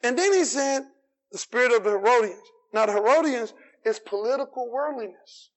[0.03, 0.84] And then he said,
[1.32, 2.41] the spirit of the Herodians.
[2.73, 3.53] Now, the Herodians
[3.86, 5.49] is political worldliness.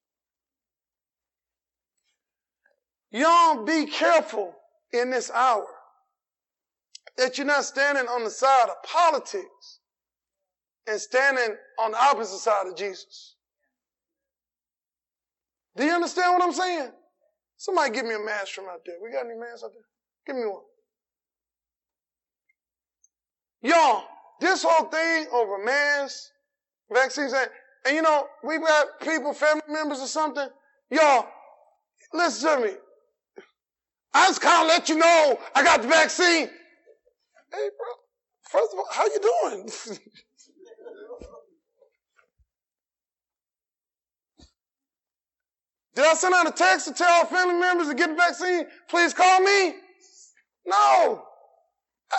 [3.10, 4.54] Y'all be careful
[4.92, 5.66] in this hour
[7.16, 9.80] that you're not standing on the side of politics
[10.86, 13.36] and standing on the opposite side of Jesus.
[15.76, 16.90] Do you understand what I'm saying?
[17.56, 18.96] Somebody give me a mask from out there.
[19.02, 19.82] We got any masks out there?
[20.26, 20.62] Give me one.
[23.66, 24.04] Y'all,
[24.40, 26.30] this whole thing over masks,
[26.92, 27.50] vaccines, and,
[27.84, 30.48] and you know, we've got people, family members or something.
[30.88, 31.26] Y'all,
[32.14, 32.74] listen to me.
[34.14, 36.48] I just kind of let you know I got the vaccine.
[37.52, 37.88] Hey, bro.
[38.48, 39.68] First of all, how you doing?
[45.96, 48.66] Did I send out a text to tell our family members to get the vaccine?
[48.88, 49.74] Please call me.
[50.66, 51.24] No.
[52.12, 52.16] I,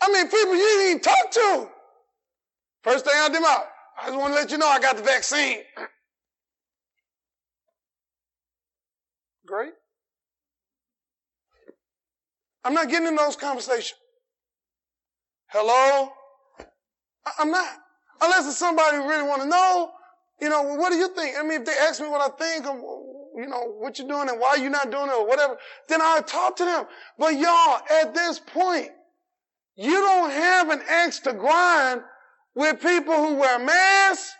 [0.00, 1.68] I mean, people you didn't even talk to.
[2.82, 5.58] First thing I did I just want to let you know I got the vaccine.
[9.46, 9.72] Great.
[12.64, 13.98] I'm not getting in those conversations.
[15.48, 16.10] Hello?
[17.38, 17.68] I'm not.
[18.20, 19.90] Unless it's somebody who really want to know,
[20.40, 21.36] you know, what do you think?
[21.38, 22.76] I mean, if they ask me what I think of,
[23.36, 25.56] you know, what you're doing and why you're not doing it or whatever,
[25.88, 26.86] then I'll talk to them.
[27.18, 28.90] But y'all, at this point,
[29.76, 32.02] you don't have an axe to grind
[32.54, 34.32] with people who wear masks.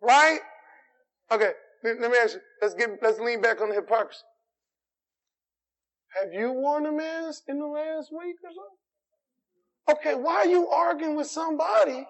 [0.00, 0.40] Right?
[1.30, 1.50] Okay,
[1.84, 2.40] let me ask you.
[2.62, 4.22] Let's get, let's lean back on the hypocrisy.
[6.20, 9.94] Have you worn a mask in the last week or so?
[9.94, 12.06] Okay, why are you arguing with somebody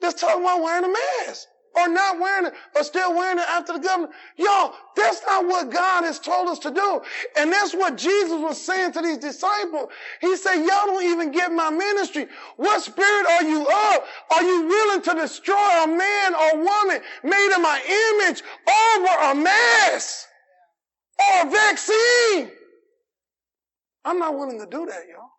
[0.00, 0.94] that's talking about wearing a
[1.26, 1.46] mask?
[1.76, 4.14] Or not wearing it, or still wearing it after the government.
[4.36, 7.02] Y'all, that's not what God has told us to do.
[7.36, 9.90] And that's what Jesus was saying to these disciples.
[10.20, 12.28] He said, y'all don't even get my ministry.
[12.56, 14.02] What spirit are you of?
[14.30, 17.80] Are you willing to destroy a man or woman made in my
[18.22, 20.26] image over a mask?
[21.18, 22.50] or a vaccine.
[24.04, 25.30] I'm not willing to do that, y'all.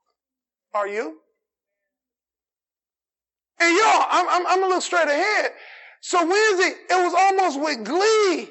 [0.73, 1.17] Are you?
[3.59, 5.51] And y'all, I'm, I'm, I'm a little straight ahead.
[6.07, 8.47] So Wednesday, it was almost with glee.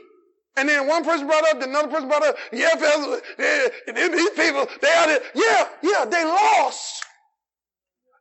[0.58, 5.06] And then one person brought up, another person brought up, yeah, these people, they are,
[5.06, 5.20] there.
[5.34, 7.02] yeah, yeah, they lost.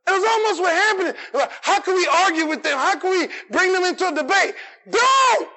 [0.06, 1.50] It was almost what happened.
[1.60, 2.78] How can we argue with them?
[2.78, 4.54] How can we bring them into a debate?
[4.88, 5.48] Don't!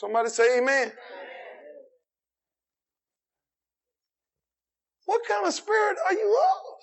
[0.00, 0.90] Somebody say amen.
[5.04, 6.82] What kind of spirit are you of?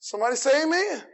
[0.00, 1.04] Somebody say amen.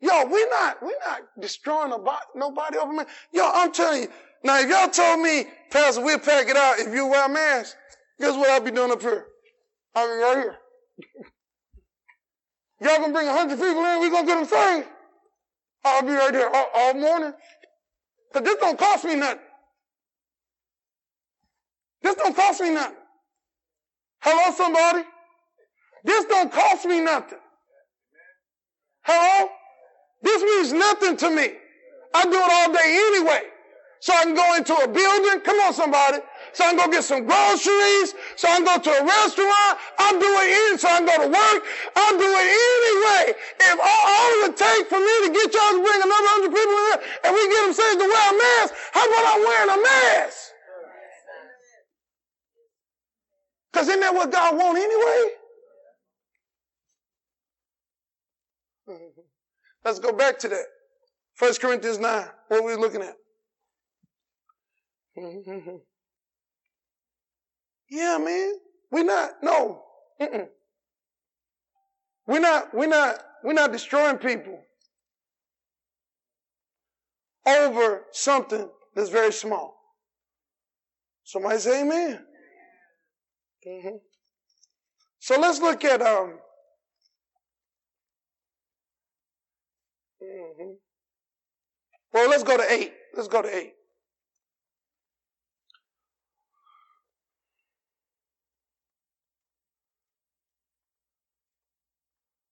[0.00, 3.04] Yo, we're not, we're not destroying nobody, nobody over me.
[3.32, 4.08] Yo, I'm telling you.
[4.44, 7.74] Now, if y'all told me, Pastor, we'll pack it out if you wear a mask,
[8.20, 9.26] guess what I'll be doing up here?
[9.96, 10.56] I'll be right here.
[12.88, 14.88] y'all gonna bring a hundred people in, we gonna get them saved.
[15.84, 17.32] I'll be right there all, all morning.
[18.32, 19.40] Cause this don't cost me nothing.
[22.02, 22.96] This don't cost me nothing.
[24.20, 25.02] Hello, somebody?
[26.04, 27.38] This don't cost me nothing.
[29.02, 29.48] Hello?
[30.22, 31.52] This means nothing to me.
[32.14, 33.42] I do it all day anyway.
[34.00, 35.40] So I can go into a building.
[35.42, 36.18] Come on, somebody.
[36.52, 39.74] so I can go get some groceries, so I can go to a restaurant.
[39.98, 41.60] I'm doing it so I can go to work.
[41.96, 43.34] I'm doing it anyway.
[43.58, 46.54] If all, all it would take for me to get y'all to bring another hundred
[46.54, 49.42] people in here and we get them saved to wear a mask, how about I'm
[49.42, 50.38] wearing a mask?
[53.72, 55.22] Because isn't that what God wants anyway?
[59.84, 60.64] Let's go back to that.
[61.34, 62.26] First Corinthians 9.
[62.48, 63.14] What are we looking at?
[67.90, 68.54] yeah, man.
[68.90, 69.82] We're not, no.
[70.20, 70.48] Mm-mm.
[72.26, 74.60] We're not, we're not, we're not destroying people
[77.46, 79.74] over something that's very small.
[81.24, 82.24] Somebody say amen.
[83.66, 83.96] Mm-hmm.
[85.18, 86.38] So let's look at um,
[90.28, 90.72] Mm-hmm.
[92.12, 92.92] Well, let's go to eight.
[93.14, 93.72] Let's go to eight.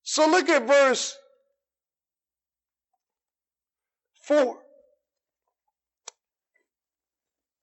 [0.03, 1.17] So look at verse
[4.23, 4.59] 4.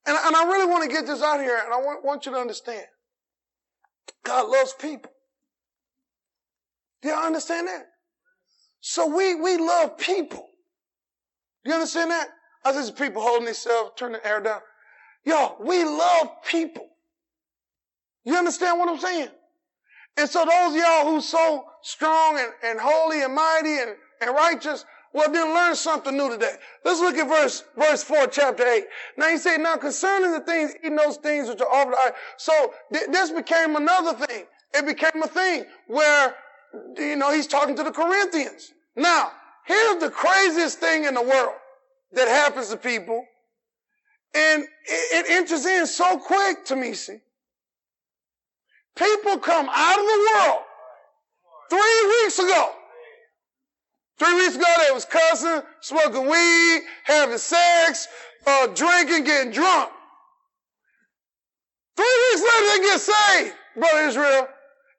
[0.06, 2.34] And, and I really want to get this out here, and I want, want you
[2.34, 2.86] to understand.
[4.24, 5.12] God loves people.
[7.02, 7.93] Do you understand that?
[8.86, 10.46] So we, we love people.
[11.64, 12.28] You understand that?
[12.66, 14.60] I see people holding themselves, turning the air down.
[15.24, 16.90] Yo, we love people.
[18.26, 19.30] You understand what I'm saying?
[20.18, 23.92] And so those y'all who's so strong and, and holy and mighty and,
[24.22, 26.56] and righteous, well, then learn something new today.
[26.84, 28.84] Let's look at verse, verse 4, chapter 8.
[29.18, 32.16] Now he said, now concerning the things, eating those things which are offered.
[32.36, 34.44] So th- this became another thing.
[34.74, 36.36] It became a thing where
[36.98, 38.72] you know, he's talking to the Corinthians.
[38.96, 39.32] Now,
[39.66, 41.56] here's the craziest thing in the world
[42.14, 43.26] that happens to people.
[44.36, 47.20] And it, it enters in so quick to me, see.
[48.96, 50.62] People come out of the world
[51.70, 52.72] three weeks ago.
[54.20, 58.08] Three weeks ago, they was cussing, smoking weed, having sex,
[58.46, 59.90] uh, drinking, getting drunk.
[61.96, 64.48] Three weeks later, they get saved, brother Israel.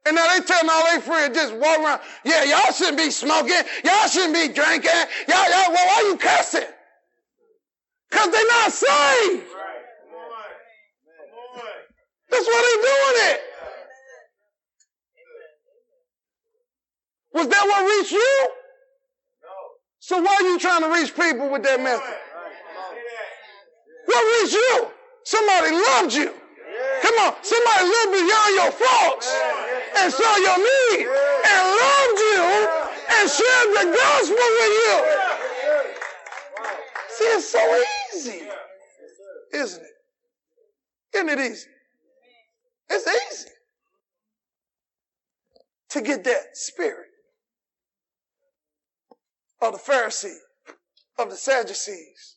[0.07, 3.63] And now they telling all their friends just walk around, yeah, y'all shouldn't be smoking.
[3.85, 4.91] Y'all shouldn't be drinking.
[5.29, 6.69] Y'all, y'all, well, why are you cussing?
[8.11, 9.45] Because they're not saved.
[12.31, 13.41] That's why they're doing it.
[17.33, 18.49] Was that what reached you?
[19.43, 19.49] No.
[20.01, 22.05] So why are you trying to reach people with that message?
[24.07, 24.87] What reached you?
[25.25, 26.33] Somebody loved you.
[27.03, 29.33] Come on, somebody lived beyond your faults
[29.97, 32.69] and saw your need and loved you
[33.17, 34.95] and shared the gospel with you.
[37.09, 37.83] See, it's so
[38.15, 38.49] easy,
[39.53, 41.17] isn't it?
[41.17, 41.69] Isn't it easy?
[42.91, 43.51] It's easy
[45.91, 47.07] to get that spirit
[49.63, 50.41] of the Pharisees,
[51.19, 52.37] of the Sadducees,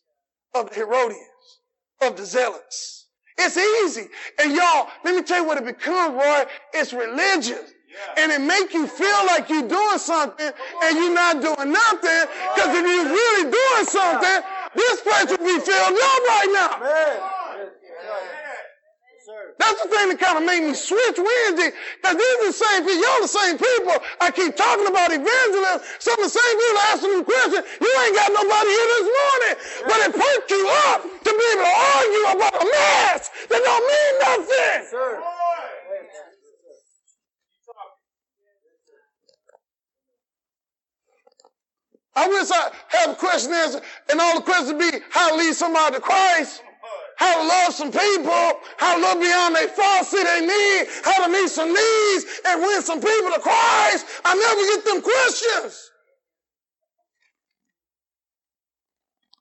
[0.54, 1.62] of the Herodians,
[2.02, 3.07] of the Zealots
[3.38, 4.10] it's easy.
[4.40, 6.46] And y'all, let me tell you what it become, Roy.
[6.74, 7.74] It's religious.
[8.18, 10.52] And it make you feel like you're doing something
[10.84, 12.26] and you're not doing nothing.
[12.54, 14.42] Because if you're really doing something,
[14.76, 17.37] this place would be filled up right now.
[19.58, 21.74] That's the thing that kind of made me switch Wednesday.
[21.98, 23.02] Because these are the same people.
[23.02, 23.96] Y'all the same people.
[24.22, 25.82] I keep talking about evangelism.
[25.98, 27.66] Some of the same people asking them questions.
[27.82, 29.54] You ain't got nobody here this morning.
[29.90, 33.86] But it perked you up to be able to argue about a mess that don't
[33.90, 34.80] mean nothing.
[34.94, 35.24] Sir.
[42.18, 45.54] I wish I have a question answer and all the questions be how to lead
[45.54, 46.64] somebody to Christ
[47.18, 49.70] how to love some people, how to look beyond their
[50.04, 54.06] see they need, how to meet some needs and win some people to Christ.
[54.24, 55.92] I never get them questions.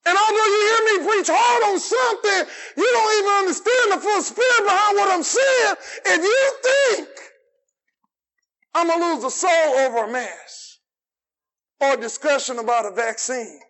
[0.07, 4.23] And although you hear me preach hard on something, you don't even understand the full
[4.23, 5.75] spirit behind what I'm saying.
[6.07, 7.09] If you think
[8.75, 10.79] I'm going to lose a soul over a mass
[11.81, 13.61] or a discussion about a vaccine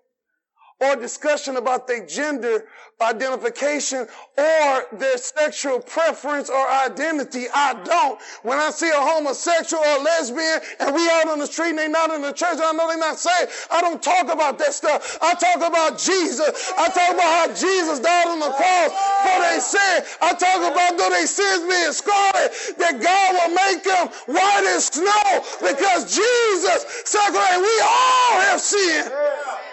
[0.81, 2.67] or discussion about their gender
[3.01, 4.07] identification
[4.39, 7.45] or their sexual preference or identity.
[7.53, 8.21] I don't.
[8.43, 11.79] When I see a homosexual or a lesbian and we out on the street and
[11.79, 13.53] they not in the church, I know they not saved.
[13.71, 15.19] I don't talk about that stuff.
[15.21, 16.73] I talk about Jesus.
[16.77, 18.91] I talk about how Jesus died on the cross
[19.25, 20.05] for their sin.
[20.21, 24.87] I talk about though they sins being scarlet, that God will make them white as
[24.87, 29.13] snow because Jesus said, we all have sinned.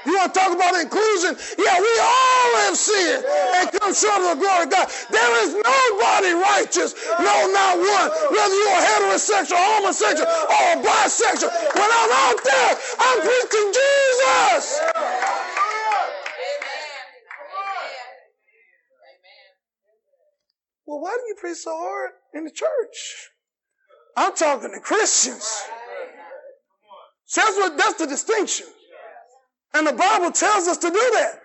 [0.06, 1.38] You want to talk about inclusion?
[1.58, 4.88] Yeah, we all have sinned and come short of the glory of God.
[5.10, 6.92] There is nobody righteous.
[7.08, 8.10] No, not one.
[8.32, 11.52] Whether you're heterosexual, homosexual, or bisexual.
[11.76, 14.82] When I'm out there, I'm preaching Jesus.
[20.86, 23.30] Well, why do you preach so hard in the church?
[24.18, 25.64] I'm talking to Christians.
[27.26, 28.68] So that's what that's the distinction.
[29.74, 31.40] And the Bible tells us to do that.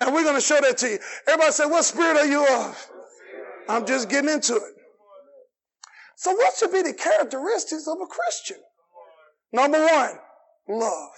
[0.00, 0.98] And we're going to show that to you.
[1.26, 2.90] Everybody say, what spirit are you of?
[3.68, 4.74] I'm just getting into it.
[6.16, 8.58] So what should be the characteristics of a Christian?
[9.52, 10.18] Number one,
[10.68, 11.10] love.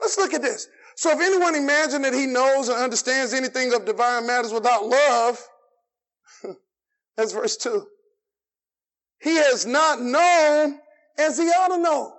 [0.00, 0.68] Let's look at this.
[0.96, 5.40] So if anyone imagines that he knows and understands anything of divine matters without love,
[7.16, 7.86] that's verse two.
[9.20, 10.78] He has not known
[11.18, 12.14] as he ought to know.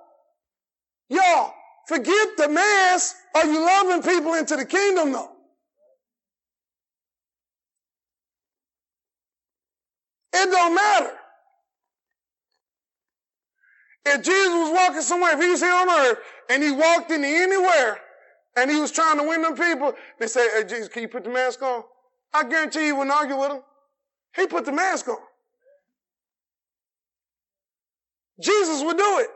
[1.10, 1.54] Y'all,
[1.90, 3.16] forget the mass.
[3.34, 5.32] Are you loving people into the kingdom though?
[10.32, 11.12] It don't matter.
[14.06, 16.20] If Jesus was walking somewhere, if he was here on earth
[16.50, 18.00] and he walked into anywhere
[18.56, 21.24] and he was trying to win them people, they say, hey, Jesus, can you put
[21.24, 21.84] the mask on?
[22.34, 23.62] I guarantee you wouldn't argue with him.
[24.36, 25.18] He put the mask on.
[28.40, 29.30] Jesus would do it.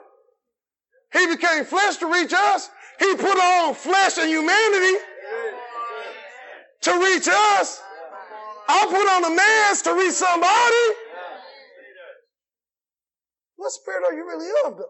[1.13, 2.69] He became flesh to reach us.
[2.99, 4.97] He put on flesh and humanity
[6.81, 7.81] to reach us.
[8.67, 10.97] I put on a mask to reach somebody.
[13.55, 14.85] What spirit are you really of, though?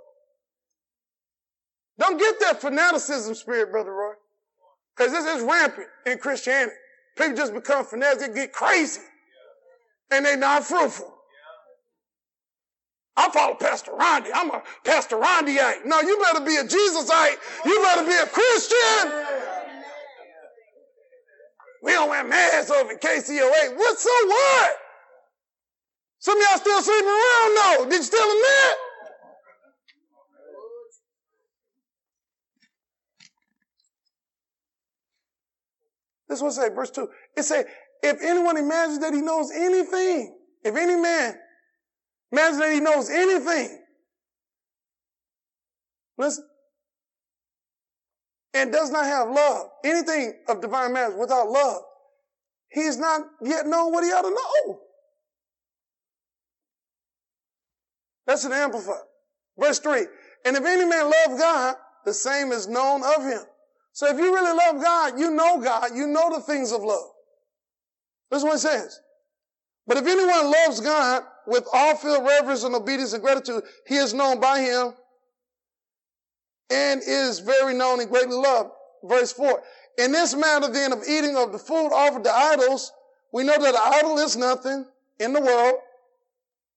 [1.99, 4.13] Don't get that fanaticism spirit, Brother Roy.
[4.95, 6.75] Because this is rampant in Christianity.
[7.17, 9.01] People just become fanatics, they get crazy.
[10.11, 11.12] And they're not fruitful.
[13.15, 14.29] I follow Pastor Rondi.
[14.33, 15.85] I'm a Pastor Rondiite.
[15.85, 17.37] No, you better be a Jesusite.
[17.65, 19.11] You better be a Christian.
[21.83, 23.75] We don't wear masks over in KCOA.
[23.75, 24.71] What so what?
[26.19, 27.85] Some of y'all still sleeping around though.
[27.89, 28.77] Did you still admit?
[36.29, 37.07] This it say, verse 2.
[37.37, 37.65] It say,
[38.01, 41.35] if anyone imagines that he knows anything, if any man
[42.33, 43.79] imagines that he knows anything,
[46.17, 46.45] listen,
[48.53, 51.81] and does not have love, anything of divine matters without love,
[52.69, 54.79] he's not yet known what he ought to know.
[58.25, 59.03] That's an amplifier.
[59.57, 60.05] Verse 3.
[60.45, 61.75] And if any man love God,
[62.05, 63.41] the same is known of him.
[63.91, 67.09] So if you really love God, you know God, you know the things of love.
[68.31, 68.99] That's what it says.
[69.85, 74.13] But if anyone loves God with all filled reverence and obedience and gratitude, he is
[74.13, 74.93] known by him
[76.69, 78.71] and is very known and greatly loved.
[79.03, 79.61] Verse 4.
[79.99, 82.91] In this matter then of eating of the food offered to idols,
[83.31, 84.85] we know that an idol is nothing
[85.19, 85.75] in the world,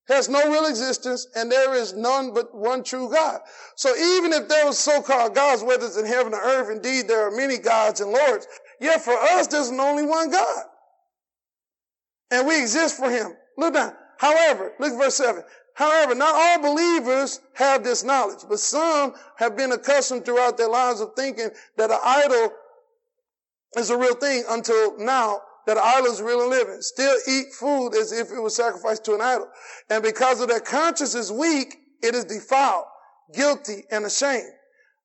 [0.08, 3.40] has no real existence, and there is none but one true God.
[3.74, 7.26] So even if there was so-called gods, whether it's in heaven or earth, indeed there
[7.26, 8.46] are many gods and lords,
[8.80, 10.64] yet for us there's only one God.
[12.30, 13.36] And we exist for him.
[13.56, 13.94] Look down.
[14.18, 15.42] However, look at verse 7.
[15.74, 21.00] However, not all believers have this knowledge, but some have been accustomed throughout their lives
[21.00, 22.52] of thinking that an idol
[23.76, 26.80] is a real thing until now that idols really living.
[26.80, 29.48] Still eat food as if it was sacrificed to an idol.
[29.90, 32.84] And because of their conscience is weak, it is defiled,
[33.34, 34.52] guilty, and ashamed.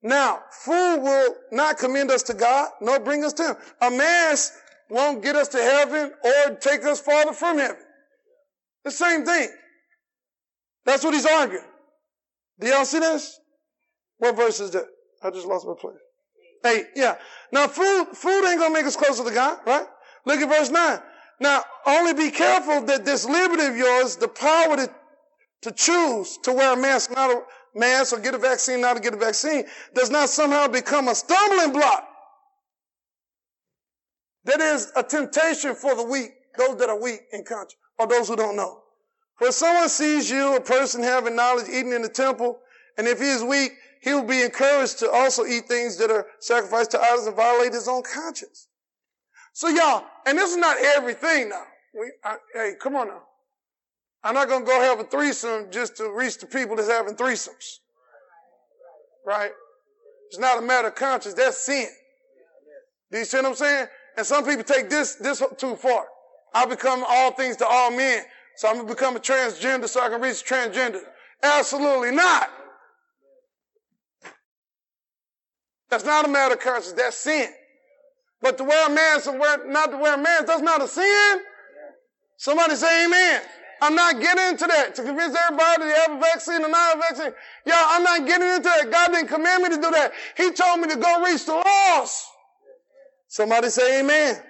[0.03, 3.55] Now, food will not commend us to God, nor bring us to Him.
[3.81, 4.57] A mass
[4.89, 7.77] won't get us to heaven or take us farther from heaven.
[8.83, 9.49] The same thing.
[10.85, 11.65] That's what he's arguing.
[12.59, 13.39] Do y'all see this?
[14.17, 14.85] What verse is that?
[15.23, 15.97] I just lost my place.
[16.65, 17.15] Eight, yeah.
[17.51, 19.85] Now food, food ain't gonna make us closer to God, right?
[20.25, 20.99] Look at verse 9.
[21.39, 24.89] Now, only be careful that this liberty of yours, the power to,
[25.63, 27.41] to choose to wear a mask, not a
[27.73, 29.65] mask, or get a vaccine, not to get a vaccine,
[29.95, 32.07] does not somehow become a stumbling block.
[34.45, 38.27] That is a temptation for the weak, those that are weak in conscience, or those
[38.27, 38.81] who don't know.
[39.37, 42.59] For if someone sees you, a person having knowledge, eating in the temple,
[42.97, 43.71] and if he is weak,
[44.01, 47.73] he will be encouraged to also eat things that are sacrificed to idols and violate
[47.73, 48.67] his own conscience.
[49.53, 51.63] So y'all, and this is not everything now.
[51.93, 53.21] We, I, hey, come on now.
[54.23, 57.15] I'm not going to go have a threesome just to reach the people that's having
[57.15, 57.79] threesomes.
[59.25, 59.51] Right?
[60.29, 61.35] It's not a matter of conscience.
[61.35, 61.87] That's sin.
[63.11, 63.87] Do you see what I'm saying?
[64.17, 66.05] And some people take this, this too far.
[66.53, 68.23] I become all things to all men.
[68.55, 70.99] So I'm going to become a transgender so I can reach transgender.
[71.41, 72.49] Absolutely not.
[75.89, 76.93] That's not a matter of conscience.
[76.93, 77.49] That's sin.
[78.41, 80.87] But to wear a mask and wear, not to wear a mask, that's not a
[80.87, 81.41] sin.
[82.37, 83.41] Somebody say amen.
[83.83, 86.99] I'm not getting into that to convince everybody to have a vaccine or not a
[86.99, 87.33] vaccine.
[87.65, 88.91] Yeah, I'm not getting into that.
[88.91, 90.11] God didn't command me to do that.
[90.37, 92.25] He told me to go reach the lost.
[93.27, 94.41] Somebody say amen.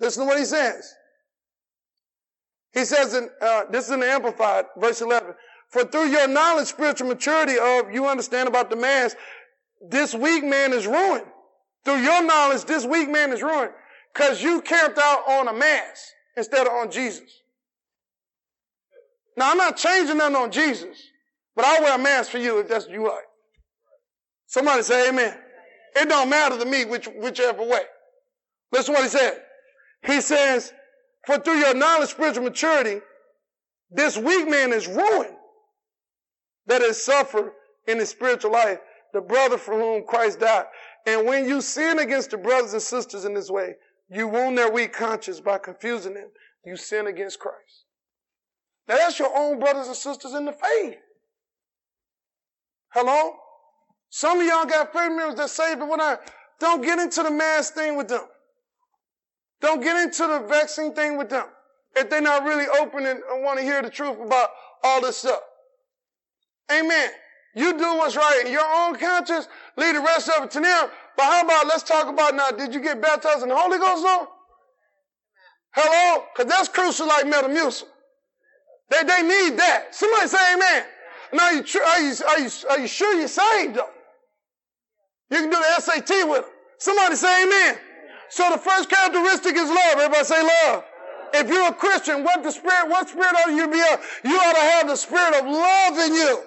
[0.00, 0.94] Listen to what he says.
[2.72, 5.34] He says, in, uh, this is in the Amplified, verse 11.
[5.68, 9.16] For through your knowledge, spiritual maturity of, you understand about the mass,
[9.80, 11.26] this weak man is ruined.
[11.84, 13.72] Through your knowledge, this weak man is ruined.
[14.14, 17.42] Cause you camped out on a mass instead of on Jesus.
[19.36, 20.96] Now, I'm not changing nothing on Jesus,
[21.54, 23.24] but I'll wear a mask for you if that's what you like.
[24.46, 25.36] Somebody say amen.
[25.94, 27.82] It don't matter to me which, whichever way.
[28.72, 29.40] Listen to what he said.
[30.06, 30.72] He says,
[31.26, 33.00] for through your knowledge, spiritual maturity,
[33.90, 35.36] this weak man is ruined
[36.66, 37.52] that has suffered
[37.86, 38.78] in his spiritual life,
[39.12, 40.66] the brother for whom Christ died.
[41.06, 43.74] And when you sin against the brothers and sisters in this way,
[44.10, 46.30] you wound their weak conscience by confusing them.
[46.64, 47.84] You sin against Christ.
[48.88, 50.96] Now that's your own brothers and sisters in the faith.
[52.92, 53.32] Hello?
[54.10, 56.16] Some of y'all got family members that say, but when I
[56.58, 58.26] don't get into the mass thing with them.
[59.60, 61.46] Don't get into the vaccine thing with them.
[61.96, 64.50] If they're not really open and want to hear the truth about
[64.84, 65.40] all this stuff.
[66.70, 67.10] Amen.
[67.54, 70.88] You do what's right in your own conscience, leave the rest of it to them.
[71.16, 74.02] But how about let's talk about now, did you get baptized in the Holy Ghost
[74.02, 74.28] though?
[75.72, 76.24] Hello?
[76.32, 77.84] Because that's crucial like Metamucil.
[78.90, 79.94] They, they need that.
[79.94, 80.84] Somebody say amen.
[81.32, 83.90] Now, you, are you, are you, are you sure you're saved though?
[85.30, 86.50] You can do the SAT with them.
[86.78, 87.78] Somebody say amen.
[88.30, 89.94] So the first characteristic is love.
[89.94, 90.84] Everybody say love.
[91.34, 93.76] If you're a Christian, what the spirit, what spirit ought you be?
[94.28, 96.42] You ought to have the spirit of love in you.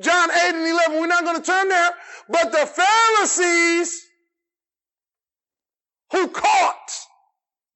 [0.00, 1.90] John 8 and 11, we're not going to turn there.
[2.28, 4.00] But the Pharisees
[6.12, 6.90] who caught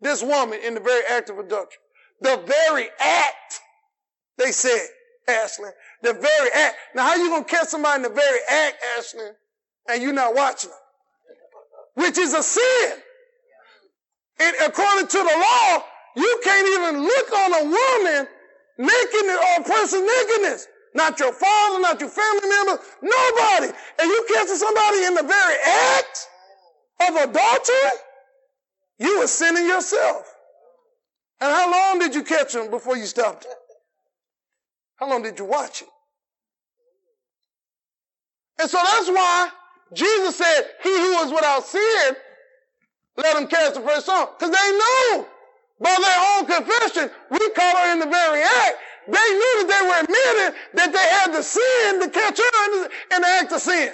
[0.00, 1.78] this woman in the very act of adultery,
[2.20, 3.60] the very act,
[4.36, 4.86] they said,
[5.28, 5.70] Ashley,
[6.02, 6.76] the very act.
[6.94, 9.28] Now, how you going to catch somebody in the very act, Ashley,
[9.88, 10.78] and you're not watching them?
[11.98, 12.92] Which is a sin.
[14.38, 15.84] And according to the law,
[16.14, 18.28] you can't even look on a woman
[18.78, 20.68] nakedness or a person nakedness.
[20.94, 23.72] Not your father, not your family member, nobody.
[23.98, 25.56] And you catch somebody in the very
[25.96, 26.28] act
[27.08, 27.90] of adultery,
[28.98, 30.24] you were sinning yourself.
[31.40, 33.46] And how long did you catch them before you stopped?
[34.96, 35.88] How long did you watch it?
[38.60, 39.50] And so that's why
[39.94, 42.16] Jesus said, he who is without sin,
[43.16, 44.26] let him cast the first stone.
[44.38, 45.26] Because they knew
[45.80, 48.76] by their own confession, we caught her in the very act.
[49.06, 53.22] They knew that they were admitting that they had the sin to catch her in
[53.22, 53.92] the act of sin.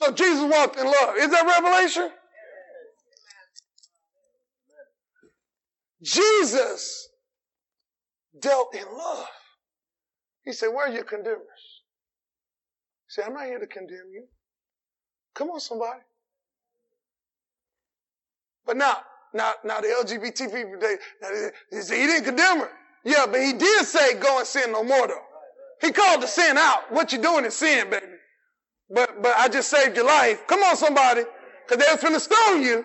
[0.00, 1.16] So Jesus walked in love.
[1.16, 2.10] Is that revelation?
[6.02, 7.08] Jesus
[8.38, 9.26] dealt in love.
[10.44, 11.82] He said, Where are your condemners?
[13.08, 14.24] Said, I'm not here to condemn you.
[15.34, 16.00] Come on, somebody.
[18.66, 18.98] But now,
[19.34, 22.70] now, now the LGBT people, they, they, he didn't condemn her.
[23.04, 25.22] Yeah, but he did say go and sin no more though.
[25.80, 26.92] He called the sin out.
[26.92, 28.06] What you doing is sin, baby.
[28.90, 30.46] But, but I just saved your life.
[30.46, 31.22] Come on, somebody.
[31.68, 32.84] Cause they was finna stone you.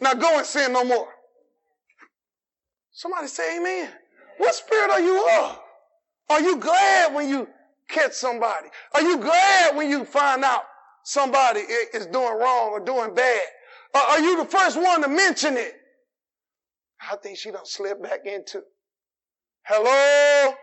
[0.00, 1.08] Now go and sin no more.
[2.92, 3.90] Somebody say amen.
[4.38, 5.58] What spirit are you of?
[6.30, 7.48] Are you glad when you
[7.88, 8.68] catch somebody?
[8.94, 10.62] Are you glad when you find out
[11.04, 13.42] somebody is doing wrong or doing bad?
[13.94, 15.74] Or are you the first one to mention it?
[17.10, 18.62] I think she don't slip back into.
[19.64, 20.54] Hello?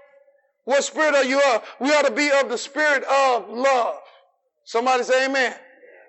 [0.66, 1.64] What spirit are you of?
[1.80, 3.96] We ought to be of the spirit of love.
[4.66, 5.56] Somebody say amen.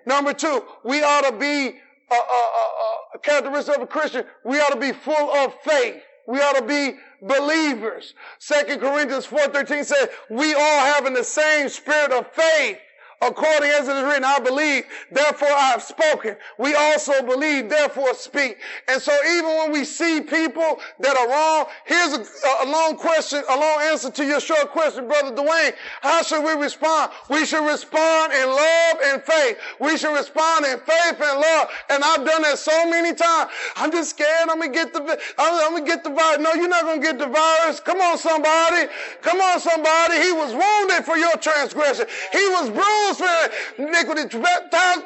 [0.05, 1.67] Number two, we ought to be
[2.11, 4.25] a, a, a, a characteristic of a Christian.
[4.45, 6.01] We ought to be full of faith.
[6.27, 8.13] We ought to be believers.
[8.39, 12.77] Second Corinthians 4.13 says, we all having the same spirit of faith
[13.21, 16.35] according as it is written, I believe, therefore I have spoken.
[16.57, 18.57] We also believe, therefore speak.
[18.87, 22.25] And so even when we see people that are wrong, here's a,
[22.63, 25.73] a long question, a long answer to your short question, Brother Dwayne.
[26.01, 27.11] How should we respond?
[27.29, 29.57] We should respond in love and faith.
[29.79, 31.69] We should respond in faith and love.
[31.89, 33.51] And I've done that so many times.
[33.75, 35.01] I'm just scared I'm gonna get the,
[35.37, 36.39] I'm, I'm gonna get the virus.
[36.39, 37.79] No, you're not gonna get the virus.
[37.79, 38.87] Come on, somebody.
[39.21, 40.15] Come on, somebody.
[40.21, 42.05] He was wounded for your transgression.
[42.31, 44.27] He was bruised spirit, iniquity,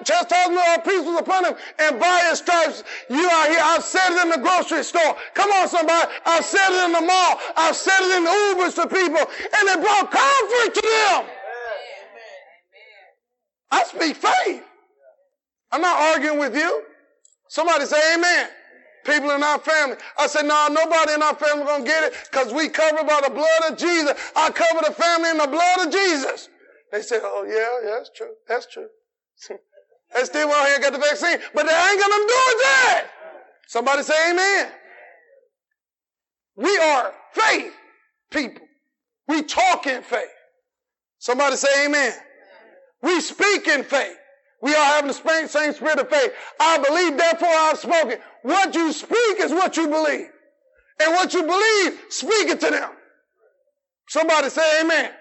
[0.04, 3.62] chastisement, all peace was upon him, and by his stripes you are here.
[3.62, 5.16] I've said it in the grocery store.
[5.34, 6.12] Come on, somebody.
[6.26, 7.40] I've said it in the mall.
[7.58, 11.26] I've said it in the Ubers to people, and it brought comfort to them.
[13.72, 14.64] I speak faith.
[15.72, 16.84] I'm not arguing with you.
[17.48, 18.50] Somebody say amen.
[19.06, 19.98] People in our family.
[20.18, 23.30] I said, no, nobody in our family gonna get it because we covered by the
[23.30, 24.14] blood of Jesus.
[24.36, 26.50] I cover the family in the blood of Jesus.
[26.96, 28.32] They said, oh yeah, yeah, that's true.
[28.48, 28.88] That's true.
[30.16, 33.10] they still went here got the vaccine, but they ain't gonna do it yet.
[33.68, 34.72] Somebody say amen.
[36.56, 37.74] We are faith
[38.32, 38.66] people.
[39.28, 40.30] We talk in faith.
[41.20, 42.14] Somebody say amen.
[43.02, 44.16] We speak in faith.
[44.62, 46.32] We all have the same spirit of faith.
[46.62, 48.20] I believe, therefore I've spoken.
[48.44, 50.30] What you speak is what you believe.
[51.02, 52.92] And what you believe, speak it to them.
[54.08, 55.12] Somebody say amen.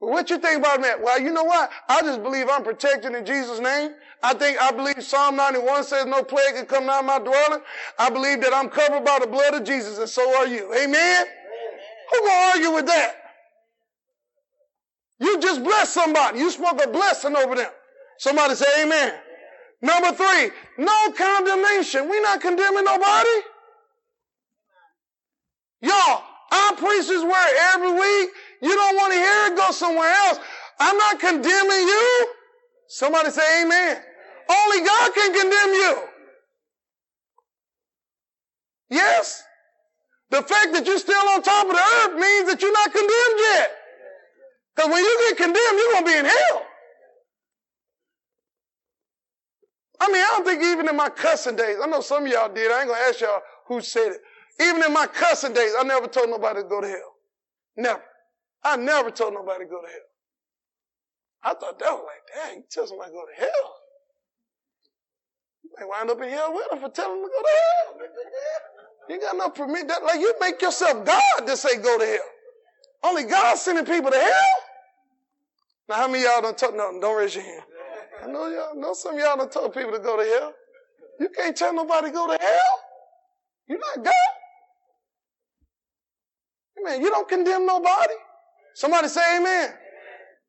[0.00, 1.02] What you think about that?
[1.02, 1.70] Well, you know what?
[1.88, 3.92] I just believe I'm protected in Jesus' name.
[4.22, 7.60] I think I believe Psalm 91 says no plague can come nigh my dwelling.
[7.98, 10.74] I believe that I'm covered by the blood of Jesus, and so are you.
[10.74, 11.26] Amen?
[12.12, 13.14] Who gonna argue with that?
[15.20, 16.38] You just bless somebody.
[16.38, 17.70] You spoke a blessing over them.
[18.18, 19.12] Somebody say amen.
[19.82, 22.08] Number three, no condemnation.
[22.08, 23.28] We're not condemning nobody.
[25.82, 28.30] Y'all, our preachers wear every week.
[28.62, 30.38] You don't want to hear it, go somewhere else.
[30.78, 32.28] I'm not condemning you.
[32.88, 34.02] Somebody say amen.
[34.50, 36.02] Only God can condemn you.
[38.90, 39.42] Yes?
[40.30, 43.40] The fact that you're still on top of the earth means that you're not condemned
[43.54, 43.70] yet.
[44.74, 46.62] Because when you get condemned, you're going to be in hell.
[50.00, 52.52] I mean, I don't think even in my cussing days, I know some of y'all
[52.52, 52.72] did.
[52.72, 54.20] I ain't going to ask y'all who said it.
[54.60, 57.14] Even in my cussing days, I never told nobody to go to hell.
[57.76, 58.02] Never.
[58.62, 60.10] I never told nobody to go to hell.
[61.42, 63.74] I thought that was like, dang, you tell somebody to go to hell.
[65.64, 68.10] You might wind up in hell with them for telling them to go to hell.
[69.08, 70.04] You got no permit that.
[70.04, 72.30] Like you make yourself God to say go to hell.
[73.02, 74.54] Only God sending people to hell.
[75.88, 76.76] Now, how many y'all don't talk?
[76.76, 77.62] No, don't raise your hand.
[78.22, 80.52] I know y'all know some y'all don't told people to go to hell.
[81.18, 82.80] You can't tell nobody to go to hell.
[83.66, 84.14] You're not God.
[86.80, 87.02] Amen.
[87.02, 88.14] You don't condemn nobody.
[88.74, 89.74] Somebody say amen.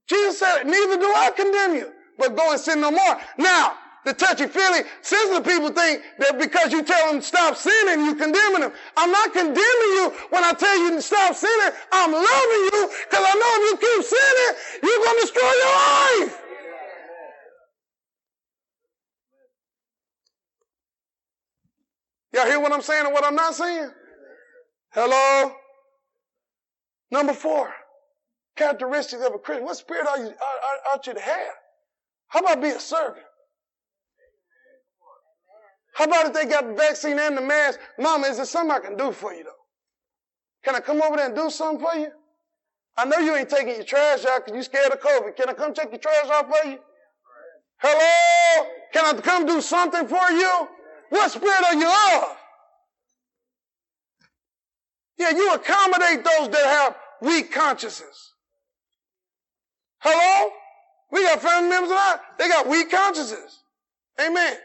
[0.08, 3.18] Jesus said, neither do I condemn you, but go and sin no more.
[3.38, 3.74] Now,
[4.04, 8.62] the touchy feely, sensitive people think that because you tell them stop sinning, you condemning
[8.62, 8.74] them.
[8.98, 11.78] I'm not condemning you when I tell you to stop sinning.
[11.92, 16.26] I'm loving you because I know if you keep sinning, you're going to destroy your
[16.26, 16.42] life.
[22.34, 23.92] Y'all hear what I'm saying and what I'm not saying?
[24.92, 25.54] Hello?
[27.12, 27.74] Number four,
[28.56, 29.66] characteristics of a Christian.
[29.66, 31.54] What spirit are you, are, are you to have?
[32.28, 33.26] How about be a servant?
[35.94, 37.80] How about if they got the vaccine and the mask?
[38.00, 39.50] Mama, is there something I can do for you though?
[40.64, 42.12] Can I come over there and do something for you?
[42.98, 45.36] I know you ain't taking your trash out because you scared of COVID.
[45.36, 46.80] Can I come take your trash out for you?
[47.78, 48.68] Hello?
[48.94, 50.68] Can I come do something for you?
[51.10, 52.38] What spirit are you of?
[55.18, 58.34] Yeah, you accommodate those that have weak consciences.
[60.00, 60.50] Hello?
[61.12, 63.64] We got family members that they got weak consciences.
[64.20, 64.56] Amen.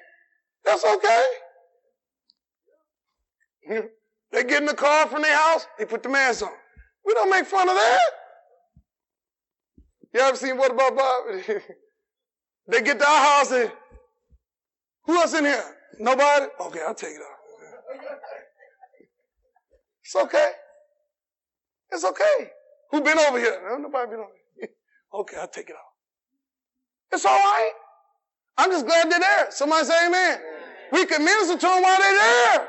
[0.64, 1.24] That's okay.
[4.32, 6.52] they get in the car from their house, they put the mask on.
[7.04, 8.00] We don't make fun of that.
[10.14, 11.24] You ever seen what about Bob?
[12.68, 13.70] they get to our house and
[15.04, 15.62] who else in here?
[15.98, 16.46] Nobody?
[16.60, 17.36] Okay, I'll take it off.
[20.06, 20.52] It's okay.
[21.90, 22.50] It's okay.
[22.92, 23.60] Who been over here?
[23.68, 24.68] No, nobody been over here.
[25.14, 25.92] okay, I'll take it off.
[27.12, 27.72] It's all right.
[28.56, 29.48] I'm just glad they're there.
[29.50, 30.38] Somebody say amen.
[30.92, 32.68] We can minister to them while they're there.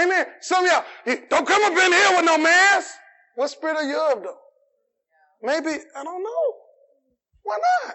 [0.00, 0.26] Amen.
[0.40, 2.94] Some of y'all, don't come up in here with no mask.
[3.36, 4.38] What spirit are you of though?
[5.42, 6.54] Maybe, I don't know.
[7.44, 7.94] Why not?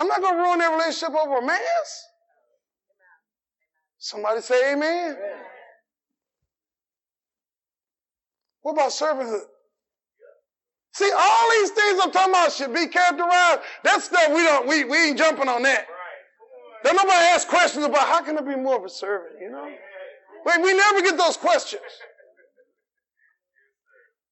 [0.00, 2.00] I'm not going to ruin their relationship over a mask.
[3.98, 5.16] Somebody say amen.
[8.62, 9.42] What about servanthood?
[10.94, 13.60] See, all these things I'm talking about should be characterized.
[13.82, 15.86] That stuff we don't, we, we ain't jumping on that.
[16.84, 19.68] Don't nobody ask questions about how can I be more of a servant, you know?
[20.44, 21.82] Wait, we never get those questions.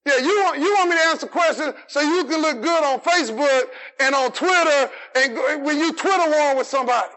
[0.06, 3.00] Yeah, you want, you want me to answer questions so you can look good on
[3.00, 3.64] Facebook
[4.00, 7.12] and on Twitter and when you Twitter war with somebody.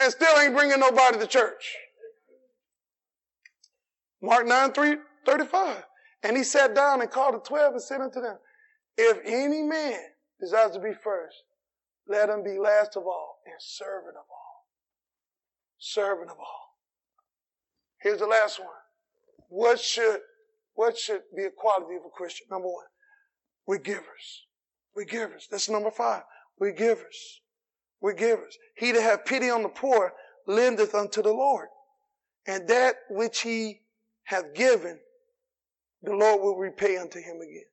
[0.00, 1.76] And still ain't bringing nobody to church.
[4.24, 4.96] Mark 9, 3,
[5.26, 5.84] 35.
[6.22, 8.38] And he sat down and called the twelve and said unto them,
[8.96, 9.98] If any man
[10.40, 11.36] desires to be first,
[12.08, 14.66] let him be last of all and servant of all.
[15.78, 16.76] Servant of all.
[18.00, 18.68] Here's the last one.
[19.48, 20.20] What should,
[20.74, 22.46] what should be a quality of a Christian?
[22.50, 22.86] Number one,
[23.66, 24.46] we're givers.
[24.96, 25.46] We givers.
[25.50, 26.22] That's number five.
[26.58, 27.40] We givers.
[28.00, 28.56] We givers.
[28.76, 30.12] He that have pity on the poor
[30.46, 31.68] lendeth unto the Lord.
[32.46, 33.80] And that which he
[34.24, 35.00] hath given,
[36.02, 37.64] the Lord will repay unto him again.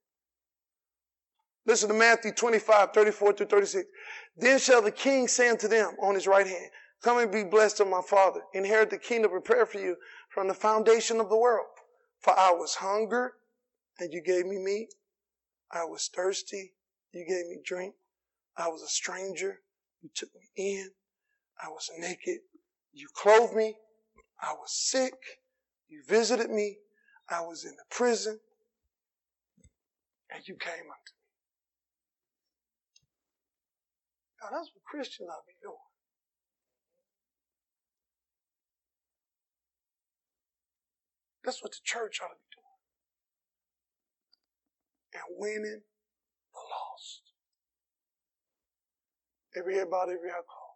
[1.65, 3.87] Listen to Matthew 25, 34 to 36.
[4.37, 6.71] Then shall the king say unto them on his right hand,
[7.03, 8.41] Come and be blessed of my father.
[8.53, 9.95] Inherit the kingdom prepared for you
[10.29, 11.67] from the foundation of the world.
[12.19, 13.33] For I was hunger,
[13.99, 14.93] and you gave me meat.
[15.71, 16.73] I was thirsty,
[17.11, 17.95] you gave me drink.
[18.57, 19.61] I was a stranger,
[20.01, 20.91] you took me in.
[21.63, 22.39] I was naked,
[22.91, 23.75] you clothed me.
[24.41, 25.13] I was sick,
[25.91, 26.77] you visited me.
[27.29, 28.39] I was in the prison,
[30.33, 31.21] and you came unto me.
[34.41, 35.75] Now that's what Christians ought to be doing.
[41.43, 42.79] That's what the church ought to be doing.
[45.13, 45.81] And winning
[46.53, 47.21] the lost.
[49.57, 50.70] Every head bowed, every eye closed.